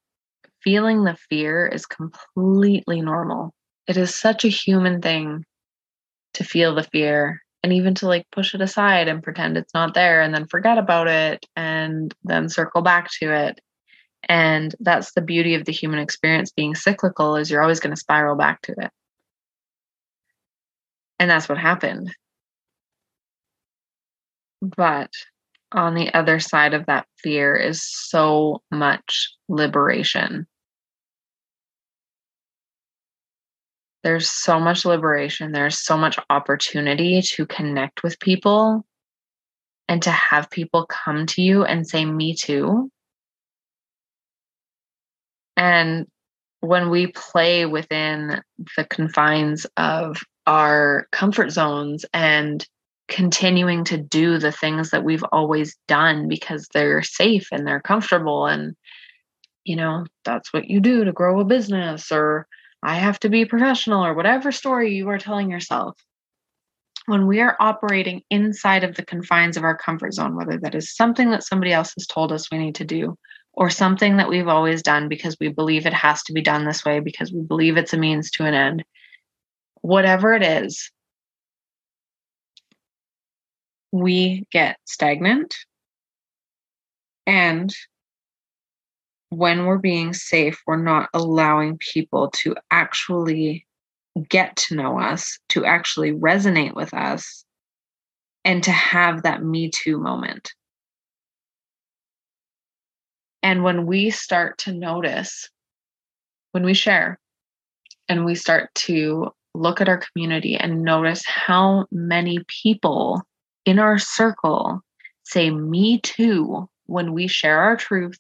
feeling 0.63 1.05
the 1.05 1.17
fear 1.31 1.67
is 1.67 1.87
completely 1.87 3.01
normal. 3.01 3.55
It 3.87 3.97
is 3.97 4.15
such 4.15 4.45
a 4.45 4.49
human 4.49 5.01
thing 5.01 5.45
to 6.35 6.45
feel 6.45 6.75
the 6.75 6.83
fear 6.83 7.43
and 7.63 7.73
even 7.73 7.95
to 7.97 8.07
like 8.07 8.27
push 8.31 8.55
it 8.55 8.61
aside 8.61 9.09
and 9.09 9.23
pretend 9.23 9.57
it's 9.57 9.75
not 9.75 9.95
there 9.95 10.23
and 10.23 10.35
then 10.35 10.47
forget 10.47 10.79
about 10.79 11.09
it 11.09 11.45
and 11.57 12.15
then 12.25 12.49
circle 12.49 12.83
back 12.83 13.11
to 13.21 13.33
it. 13.33 13.61
And 14.29 14.75
that's 14.81 15.13
the 15.13 15.21
beauty 15.21 15.55
of 15.55 15.65
the 15.65 15.73
human 15.73 15.99
experience 15.99 16.51
being 16.51 16.75
cyclical 16.75 17.37
is 17.37 17.51
you're 17.51 17.63
always 17.63 17.81
going 17.81 17.95
to 17.95 18.01
spiral 18.01 18.37
back 18.37 18.63
to 18.63 18.73
it. 18.79 18.91
And 21.19 21.31
that's 21.31 21.49
what 21.49 21.59
happened. 21.59 22.15
But 24.63 25.11
on 25.73 25.95
the 25.95 26.13
other 26.15 26.41
side 26.41 26.75
of 26.75 26.87
that 26.87 27.07
fear 27.23 27.55
is 27.57 27.83
so 27.83 28.63
much 28.71 29.33
liberation. 29.49 30.47
There's 34.09 34.31
so 34.31 34.59
much 34.59 34.87
liberation. 34.87 35.53
There's 35.53 35.85
so 35.85 35.99
much 35.99 36.19
opportunity 36.31 37.21
to 37.21 37.45
connect 37.45 38.03
with 38.03 38.19
people 38.21 38.87
and 39.87 40.03
to 40.03 40.11
have 40.11 40.49
people 40.49 40.87
come 40.87 41.27
to 41.27 41.43
you 41.43 41.63
and 41.63 41.87
say, 41.87 42.07
Me 42.07 42.35
too. 42.35 42.91
And 45.59 46.07
when 46.61 46.89
we 46.89 47.09
play 47.09 47.67
within 47.67 48.41
the 48.79 48.85
confines 48.87 49.67
of 49.77 50.23
our 50.47 51.07
comfort 51.13 51.51
zones 51.51 52.07
and 52.15 52.67
continuing 53.09 53.85
to 53.85 53.99
do 53.99 54.39
the 54.39 54.53
things 54.53 54.89
that 54.89 55.05
we've 55.05 55.25
always 55.33 55.77
done 55.87 56.29
because 56.29 56.67
they're 56.73 57.03
safe 57.03 57.49
and 57.53 57.67
they're 57.67 57.83
comfortable 57.83 58.47
and 58.47 58.75
you 59.65 59.77
know 59.77 60.07
that's 60.25 60.51
what 60.51 60.71
you 60.71 60.81
do 60.81 61.05
to 61.05 61.13
grow 61.13 61.41
a 61.41 61.45
business 61.45 62.11
or 62.11 62.49
i 62.83 62.97
have 62.97 63.19
to 63.21 63.29
be 63.29 63.45
professional 63.45 64.05
or 64.05 64.15
whatever 64.15 64.53
story 64.53 64.95
you 64.95 65.09
are 65.09 65.19
telling 65.19 65.51
yourself. 65.51 65.97
When 67.07 67.27
we 67.27 67.41
are 67.41 67.57
operating 67.59 68.23
inside 68.29 68.85
of 68.85 68.95
the 68.95 69.05
confines 69.05 69.57
of 69.57 69.65
our 69.65 69.77
comfort 69.77 70.13
zone 70.13 70.37
whether 70.37 70.59
that 70.59 70.75
is 70.75 70.95
something 70.95 71.31
that 71.31 71.45
somebody 71.45 71.73
else 71.73 71.95
has 71.97 72.07
told 72.07 72.33
us 72.33 72.51
we 72.51 72.59
need 72.59 72.75
to 72.77 72.85
do 72.85 73.17
or 73.55 73.71
something 73.71 74.19
that 74.19 74.29
we've 74.29 74.49
always 74.49 74.83
done 74.83 75.09
because 75.09 75.37
we 75.41 75.49
believe 75.49 75.87
it 75.87 75.95
has 75.95 76.23
to 76.25 76.33
be 76.33 76.43
done 76.43 76.65
this 76.65 76.85
way 76.85 77.01
because 77.01 77.33
we 77.33 77.41
believe 77.41 77.77
it's 77.77 77.95
a 77.95 77.99
means 77.99 78.31
to 78.33 78.45
an 78.45 78.55
end 78.55 78.85
whatever 79.81 80.35
it 80.35 80.43
is, 80.43 80.91
we 83.91 84.47
get 84.51 84.77
stagnant 84.85 85.57
And 87.27 87.75
when 89.31 89.67
we're 89.67 89.79
being 89.79 90.13
safe, 90.13 90.61
we're 90.67 90.77
not 90.77 91.09
allowing 91.13 91.79
people 91.79 92.31
to 92.31 92.57
actually 92.71 93.67
get 94.29 94.57
to 94.57 94.75
know 94.75 94.99
us, 94.99 95.39
to 95.51 95.65
actually 95.65 96.13
resonate 96.13 96.75
with 96.75 96.93
us, 96.95 97.45
and 98.45 98.63
to 98.65 98.71
have 98.71 99.23
that 99.23 99.43
Me 99.43 99.71
Too 99.71 99.99
moment. 99.99 100.53
And 103.43 103.63
when 103.63 103.87
we 103.87 104.11
start 104.11 104.59
to 104.59 104.73
notice, 104.73 105.49
when 106.53 106.65
we 106.65 106.75
share, 106.75 107.19
and 108.09 108.25
we 108.25 108.35
start 108.35 108.75
to 108.75 109.31
look 109.55 109.81
at 109.81 109.89
our 109.89 109.99
community 109.99 110.57
and 110.57 110.83
notice 110.83 111.23
how 111.27 111.87
many 111.93 112.39
people 112.49 113.23
in 113.65 113.79
our 113.79 113.99
circle 113.99 114.81
say, 115.25 115.51
Me 115.51 116.01
too, 116.01 116.69
when 116.87 117.13
we 117.13 117.27
share 117.27 117.61
our 117.61 117.77
truth, 117.77 118.19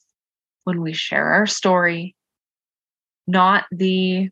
when 0.69 0.83
we 0.83 0.93
share 0.93 1.33
our 1.33 1.47
story, 1.47 2.15
not 3.27 3.65
the, 3.71 4.29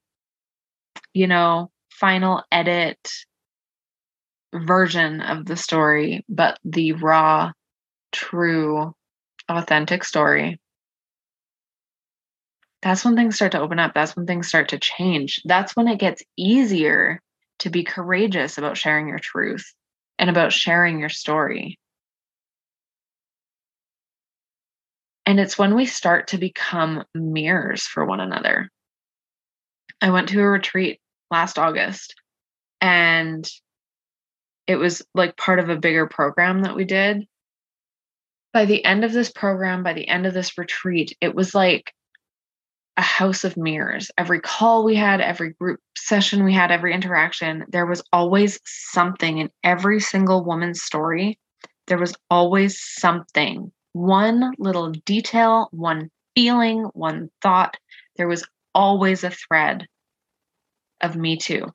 you 1.15 1.27
know, 1.27 1.71
final 1.89 2.45
edit 2.53 2.99
version 4.53 5.23
of 5.23 5.47
the 5.47 5.57
story, 5.57 6.27
but 6.29 6.59
the 6.63 6.93
raw, 6.93 7.53
true, 8.13 8.95
authentic 9.49 10.05
story. 10.05 10.61
That's 12.83 13.03
when 13.03 13.17
things 13.17 13.37
start 13.37 13.53
to 13.53 13.61
open 13.61 13.79
up. 13.79 13.95
That's 13.95 14.15
when 14.15 14.27
things 14.27 14.47
start 14.47 14.69
to 14.69 14.79
change. 14.79 15.41
That's 15.47 15.75
when 15.75 15.89
it 15.89 15.99
gets 15.99 16.23
easier 16.37 17.19
to 17.61 17.71
be 17.71 17.83
courageous 17.83 18.59
about 18.59 18.77
sharing 18.77 19.09
your 19.09 19.21
truth 19.21 19.73
and 20.19 20.29
about 20.29 20.53
sharing 20.53 21.01
your 21.01 21.09
story. 21.09 21.79
And 25.27 25.41
it's 25.41 25.59
when 25.59 25.75
we 25.75 25.87
start 25.87 26.29
to 26.29 26.39
become 26.39 27.05
mirrors 27.15 27.83
for 27.83 28.05
one 28.05 28.21
another. 28.21 28.71
I 30.01 30.11
went 30.11 30.29
to 30.29 30.41
a 30.41 30.49
retreat 30.49 31.01
last 31.31 31.59
August 31.59 32.15
and 32.81 33.49
it 34.69 34.77
was 34.77 35.03
like 35.15 35.37
part 35.37 35.59
of 35.59 35.69
a 35.69 35.77
bigger 35.77 36.07
program 36.07 36.63
that 36.63 36.77
we 36.77 36.85
did. 36.85 37.27
By 38.53 38.65
the 38.65 38.85
end 38.85 39.05
of 39.05 39.13
this 39.13 39.31
program, 39.31 39.83
by 39.83 39.93
the 39.93 40.09
end 40.09 40.27
of 40.27 40.35
this 40.35 40.57
retreat, 40.57 41.17
it 41.21 41.35
was 41.35 41.55
like 41.55 41.93
a 42.97 43.03
house 43.03 43.45
of 43.45 43.57
mirrors. 43.57 44.11
Every 44.17 44.41
call 44.41 44.85
we 44.85 44.95
had, 44.95 45.21
every 45.21 45.51
group 45.51 45.81
session 45.97 46.45
we 46.45 46.55
had, 46.55 46.71
every 46.71 46.95
interaction, 46.95 47.65
there 47.69 47.85
was 47.85 48.03
always 48.13 48.59
something 48.65 49.39
in 49.39 49.51
every 49.63 50.01
single 50.01 50.45
woman's 50.45 50.83
story. 50.83 51.39
There 51.87 51.99
was 51.99 52.15
always 52.31 52.81
something 52.81 53.73
one 53.97 54.53
little 54.59 54.91
detail, 54.91 55.69
one 55.73 56.11
feeling, 56.35 56.85
one 56.93 57.31
thought. 57.41 57.79
There 58.17 58.29
was 58.29 58.47
always 58.75 59.25
a 59.25 59.31
thread 59.31 59.87
of 61.01 61.17
Me 61.17 61.39
Too. 61.39 61.73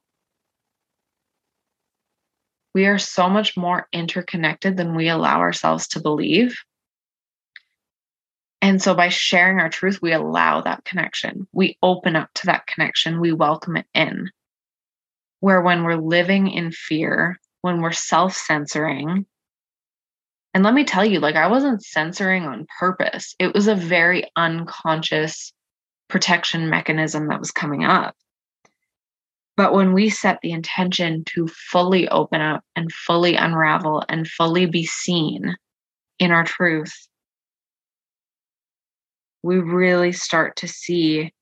We 2.76 2.86
are 2.86 3.00
so 3.00 3.28
much 3.28 3.58
more 3.58 3.88
interconnected 3.92 4.78
than 4.78 4.96
we 4.96 5.10
allow 5.10 5.40
ourselves 5.40 5.88
to 5.90 6.00
believe. 6.00 6.56
And 8.62 8.80
so 8.80 8.94
by 8.94 9.10
sharing 9.10 9.60
our 9.60 9.70
truth, 9.70 10.00
we 10.00 10.14
allow 10.14 10.62
that 10.62 10.86
connection. 10.86 11.48
We 11.52 11.80
open 11.82 12.16
up 12.16 12.30
to 12.36 12.46
that 12.46 12.68
connection. 12.68 13.20
We 13.20 13.34
welcome 13.34 13.78
it 13.78 13.88
in. 13.96 14.30
Where 15.40 15.62
when 15.62 15.84
we're 15.84 15.96
living 15.96 16.50
in 16.50 16.72
fear, 16.72 17.40
when 17.62 17.82
we're 17.82 17.92
self 17.92 18.36
censoring, 18.36 19.26
and 20.54 20.64
let 20.64 20.74
me 20.74 20.84
tell 20.84 21.06
you, 21.06 21.20
like, 21.20 21.36
I 21.36 21.48
wasn't 21.48 21.84
censoring 21.84 22.44
on 22.44 22.68
purpose. 22.80 23.36
It 23.40 23.54
was 23.54 23.68
a 23.68 23.76
very 23.76 24.30
unconscious 24.36 25.54
protection 26.10 26.70
mechanism 26.70 27.30
that 27.30 27.40
was 27.40 27.52
coming 27.52 27.86
up. 27.86 28.16
But 29.56 29.74
when 29.74 29.94
we 29.94 30.10
set 30.10 30.40
the 30.42 30.52
intention 30.52 31.24
to 31.36 31.48
fully 31.48 32.10
open 32.10 32.42
up 32.42 32.64
and 32.76 32.92
fully 32.92 33.36
unravel 33.36 34.04
and 34.10 34.28
fully 34.28 34.66
be 34.66 34.86
seen 34.86 35.56
in 36.20 36.32
our 36.32 36.44
truth, 36.44 36.94
we 39.44 39.58
really 39.60 40.12
start 40.12 40.58
to 40.58 40.68
see 40.68 41.34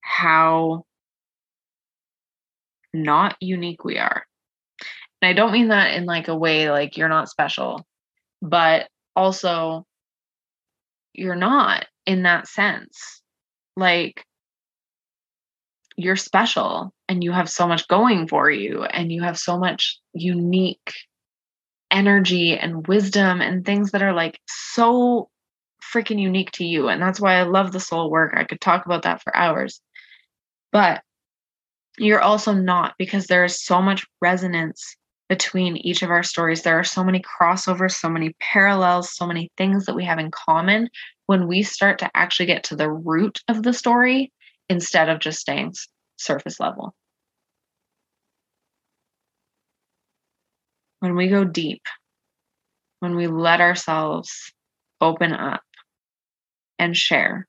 how 0.00 0.84
not 2.94 3.36
unique 3.40 3.84
we 3.84 3.98
are. 3.98 4.24
And 5.20 5.28
I 5.28 5.32
don't 5.32 5.52
mean 5.52 5.68
that 5.68 5.94
in 5.94 6.06
like 6.06 6.28
a 6.28 6.36
way 6.36 6.70
like 6.70 6.96
you're 6.96 7.08
not 7.08 7.28
special 7.28 7.84
but 8.44 8.88
also 9.16 9.86
you're 11.14 11.34
not 11.34 11.86
in 12.04 12.24
that 12.24 12.46
sense. 12.46 13.22
Like 13.76 14.24
you're 15.96 16.16
special 16.16 16.92
and 17.08 17.24
you 17.24 17.32
have 17.32 17.48
so 17.48 17.66
much 17.66 17.88
going 17.88 18.28
for 18.28 18.50
you 18.50 18.84
and 18.84 19.10
you 19.10 19.22
have 19.22 19.38
so 19.38 19.58
much 19.58 19.98
unique 20.12 20.92
energy 21.90 22.58
and 22.58 22.86
wisdom 22.86 23.40
and 23.40 23.64
things 23.64 23.92
that 23.92 24.02
are 24.02 24.12
like 24.12 24.38
so 24.46 25.30
freaking 25.94 26.20
unique 26.20 26.50
to 26.52 26.64
you. 26.64 26.88
And 26.88 27.00
that's 27.00 27.20
why 27.20 27.36
I 27.36 27.44
love 27.44 27.72
the 27.72 27.80
soul 27.80 28.10
work. 28.10 28.34
I 28.36 28.44
could 28.44 28.60
talk 28.60 28.84
about 28.84 29.02
that 29.02 29.22
for 29.22 29.34
hours. 29.34 29.80
But 30.70 31.02
you're 31.96 32.20
also 32.20 32.52
not 32.52 32.94
because 32.98 33.26
there 33.26 33.44
is 33.44 33.64
so 33.64 33.80
much 33.80 34.04
resonance 34.20 34.96
between 35.28 35.76
each 35.78 36.02
of 36.02 36.10
our 36.10 36.22
stories. 36.22 36.62
There 36.62 36.78
are 36.78 36.84
so 36.84 37.02
many 37.02 37.22
crossovers, 37.22 37.92
so 37.92 38.08
many 38.08 38.34
parallels, 38.40 39.14
so 39.14 39.26
many 39.26 39.50
things 39.56 39.86
that 39.86 39.96
we 39.96 40.04
have 40.04 40.18
in 40.18 40.30
common 40.30 40.88
when 41.26 41.46
we 41.46 41.62
start 41.62 41.98
to 42.00 42.10
actually 42.14 42.46
get 42.46 42.64
to 42.64 42.76
the 42.76 42.90
root 42.90 43.40
of 43.48 43.62
the 43.62 43.72
story 43.72 44.32
instead 44.68 45.08
of 45.08 45.20
just 45.20 45.40
staying 45.40 45.74
surface 46.16 46.60
level. 46.60 46.94
When 51.00 51.16
we 51.16 51.28
go 51.28 51.44
deep, 51.44 51.82
when 53.00 53.16
we 53.16 53.26
let 53.26 53.60
ourselves 53.60 54.52
open 55.00 55.32
up 55.32 55.62
and 56.78 56.96
share 56.96 57.46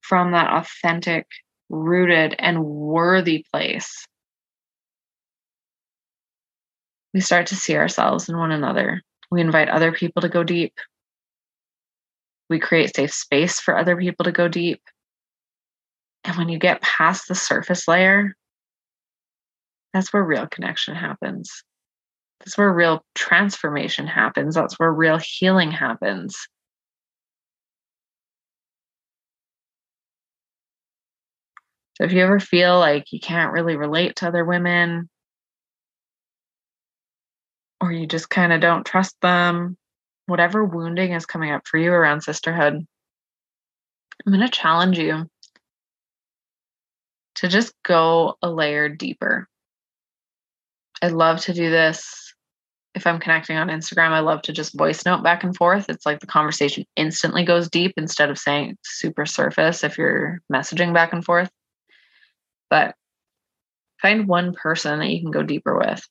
from 0.00 0.32
that 0.32 0.50
authentic, 0.50 1.26
rooted, 1.68 2.34
and 2.38 2.64
worthy 2.64 3.44
place 3.52 4.06
we 7.18 7.22
start 7.22 7.48
to 7.48 7.56
see 7.56 7.74
ourselves 7.74 8.28
in 8.28 8.38
one 8.38 8.52
another. 8.52 9.02
We 9.28 9.40
invite 9.40 9.68
other 9.68 9.90
people 9.90 10.22
to 10.22 10.28
go 10.28 10.44
deep. 10.44 10.72
We 12.48 12.60
create 12.60 12.94
safe 12.94 13.12
space 13.12 13.58
for 13.58 13.76
other 13.76 13.96
people 13.96 14.22
to 14.26 14.30
go 14.30 14.46
deep. 14.46 14.80
And 16.22 16.36
when 16.36 16.48
you 16.48 16.60
get 16.60 16.80
past 16.80 17.26
the 17.26 17.34
surface 17.34 17.88
layer, 17.88 18.36
that's 19.92 20.12
where 20.12 20.22
real 20.22 20.46
connection 20.46 20.94
happens. 20.94 21.64
That's 22.38 22.56
where 22.56 22.72
real 22.72 23.04
transformation 23.16 24.06
happens. 24.06 24.54
That's 24.54 24.78
where 24.78 24.92
real 24.92 25.18
healing 25.18 25.72
happens. 25.72 26.46
So 31.96 32.04
if 32.04 32.12
you 32.12 32.20
ever 32.20 32.38
feel 32.38 32.78
like 32.78 33.12
you 33.12 33.18
can't 33.18 33.52
really 33.52 33.76
relate 33.76 34.14
to 34.16 34.28
other 34.28 34.44
women, 34.44 35.08
or 37.80 37.92
you 37.92 38.06
just 38.06 38.30
kind 38.30 38.52
of 38.52 38.60
don't 38.60 38.86
trust 38.86 39.16
them, 39.22 39.76
whatever 40.26 40.64
wounding 40.64 41.12
is 41.12 41.26
coming 41.26 41.52
up 41.52 41.66
for 41.66 41.78
you 41.78 41.92
around 41.92 42.22
sisterhood, 42.22 42.86
I'm 44.26 44.32
going 44.32 44.44
to 44.44 44.50
challenge 44.50 44.98
you 44.98 45.28
to 47.36 47.48
just 47.48 47.72
go 47.84 48.36
a 48.42 48.50
layer 48.50 48.88
deeper. 48.88 49.48
I 51.00 51.08
love 51.08 51.40
to 51.42 51.54
do 51.54 51.70
this. 51.70 52.34
If 52.94 53.06
I'm 53.06 53.20
connecting 53.20 53.56
on 53.56 53.68
Instagram, 53.68 54.10
I 54.10 54.20
love 54.20 54.42
to 54.42 54.52
just 54.52 54.76
voice 54.76 55.06
note 55.06 55.22
back 55.22 55.44
and 55.44 55.56
forth. 55.56 55.88
It's 55.88 56.04
like 56.04 56.18
the 56.18 56.26
conversation 56.26 56.84
instantly 56.96 57.44
goes 57.44 57.70
deep 57.70 57.94
instead 57.96 58.28
of 58.28 58.38
saying 58.38 58.76
super 58.82 59.24
surface 59.24 59.84
if 59.84 59.96
you're 59.96 60.40
messaging 60.52 60.92
back 60.92 61.12
and 61.12 61.24
forth. 61.24 61.50
But 62.70 62.96
find 64.02 64.26
one 64.26 64.52
person 64.52 64.98
that 64.98 65.10
you 65.10 65.20
can 65.20 65.30
go 65.30 65.44
deeper 65.44 65.78
with 65.78 66.04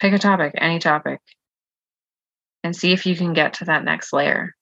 Pick 0.00 0.12
a 0.12 0.18
topic, 0.18 0.54
any 0.56 0.78
topic, 0.78 1.20
and 2.62 2.74
see 2.74 2.92
if 2.92 3.06
you 3.06 3.16
can 3.16 3.32
get 3.32 3.54
to 3.54 3.66
that 3.66 3.84
next 3.84 4.12
layer 4.12 4.54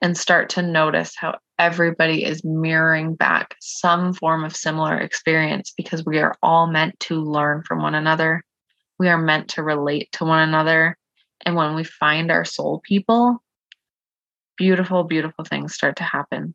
and 0.00 0.16
start 0.16 0.50
to 0.50 0.62
notice 0.62 1.14
how 1.16 1.38
everybody 1.58 2.24
is 2.24 2.44
mirroring 2.44 3.14
back 3.14 3.54
some 3.60 4.12
form 4.12 4.44
of 4.44 4.56
similar 4.56 4.98
experience 4.98 5.72
because 5.76 6.04
we 6.04 6.18
are 6.18 6.34
all 6.42 6.66
meant 6.66 6.98
to 7.00 7.16
learn 7.20 7.62
from 7.66 7.80
one 7.80 7.94
another. 7.94 8.42
We 8.98 9.08
are 9.08 9.18
meant 9.18 9.48
to 9.50 9.62
relate 9.62 10.10
to 10.12 10.24
one 10.24 10.40
another. 10.40 10.96
And 11.44 11.56
when 11.56 11.74
we 11.74 11.84
find 11.84 12.30
our 12.30 12.44
soul 12.44 12.80
people, 12.84 13.42
beautiful, 14.56 15.04
beautiful 15.04 15.44
things 15.44 15.74
start 15.74 15.96
to 15.96 16.04
happen. 16.04 16.54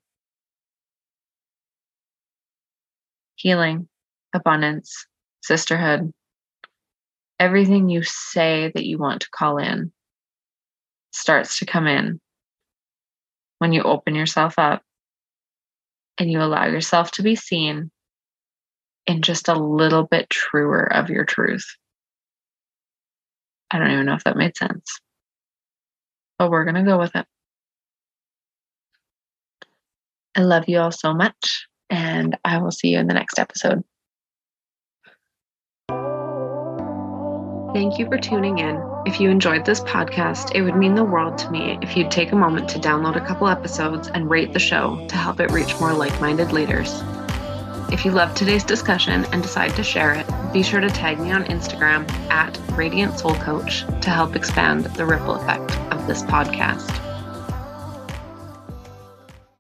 Healing, 3.36 3.88
abundance, 4.34 5.06
sisterhood, 5.42 6.12
everything 7.40 7.90
you 7.90 8.04
say 8.04 8.72
that 8.76 8.86
you 8.86 8.98
want 8.98 9.22
to 9.22 9.30
call 9.32 9.58
in 9.58 9.92
starts 11.12 11.60
to 11.60 11.66
come 11.66 11.88
in 11.88 12.20
when 13.60 13.74
you 13.74 13.82
open 13.84 14.16
yourself 14.16 14.56
up 14.58 14.82
and 16.18 16.32
you 16.32 16.42
allow 16.42 16.66
yourself 16.66 17.12
to 17.12 17.24
be 17.24 17.36
seen 17.36 17.92
in 19.08 19.22
just 19.22 19.48
a 19.48 19.54
little 19.54 20.04
bit 20.04 20.30
truer 20.30 20.84
of 20.84 21.10
your 21.10 21.26
truth. 21.26 21.66
I 23.72 23.80
don't 23.80 23.92
even 23.92 24.06
know 24.06 24.16
if 24.16 24.24
that 24.26 24.38
made 24.38 24.58
sense, 24.58 25.00
but 26.38 26.52
we're 26.52 26.66
going 26.66 26.76
to 26.76 26.84
go 26.84 26.98
with 26.98 27.16
it. 27.16 27.26
I 30.36 30.42
love 30.42 30.66
you 30.68 30.80
all 30.80 30.92
so 30.92 31.14
much, 31.14 31.68
and 31.90 32.38
I 32.46 32.60
will 32.60 32.72
see 32.72 32.90
you 32.90 33.00
in 33.00 33.08
the 33.08 33.14
next 33.14 33.40
episode. 33.40 33.84
Thank 37.72 38.00
you 38.00 38.08
for 38.08 38.18
tuning 38.18 38.58
in. 38.58 38.84
If 39.06 39.20
you 39.20 39.30
enjoyed 39.30 39.64
this 39.64 39.80
podcast, 39.82 40.56
it 40.56 40.64
would 40.64 40.76
mean 40.76 40.96
the 40.96 41.04
world 41.04 41.38
to 41.38 41.52
me 41.52 41.78
if 41.84 41.96
you'd 41.96 42.10
take 42.10 42.32
a 42.32 42.36
moment 42.36 42.68
to 42.70 42.80
download 42.80 43.16
a 43.16 43.24
couple 43.24 43.48
episodes 43.48 44.08
and 44.08 44.28
rate 44.28 44.54
the 44.54 44.60
show 44.60 45.06
to 45.08 45.16
help 45.16 45.40
it 45.40 45.52
reach 45.52 45.80
more 45.80 45.94
like 45.94 46.20
minded 46.20 46.52
leaders. 46.52 47.04
If 47.92 48.06
you 48.06 48.12
loved 48.12 48.36
today's 48.36 48.64
discussion 48.64 49.24
and 49.32 49.44
decide 49.44 49.76
to 49.76 49.84
share 49.84 50.14
it, 50.14 50.26
be 50.52 50.64
sure 50.64 50.80
to 50.80 50.90
tag 50.90 51.20
me 51.20 51.32
on 51.32 51.44
Instagram 51.46 52.10
at 52.32 52.60
Radiant 52.72 53.20
Soul 53.20 53.36
Coach 53.36 53.86
to 54.02 54.10
help 54.10 54.36
expand 54.36 54.86
the 54.86 55.06
ripple 55.06 55.36
effect 55.36 55.72
of 55.92 56.08
this 56.08 56.24
podcast. 56.24 57.09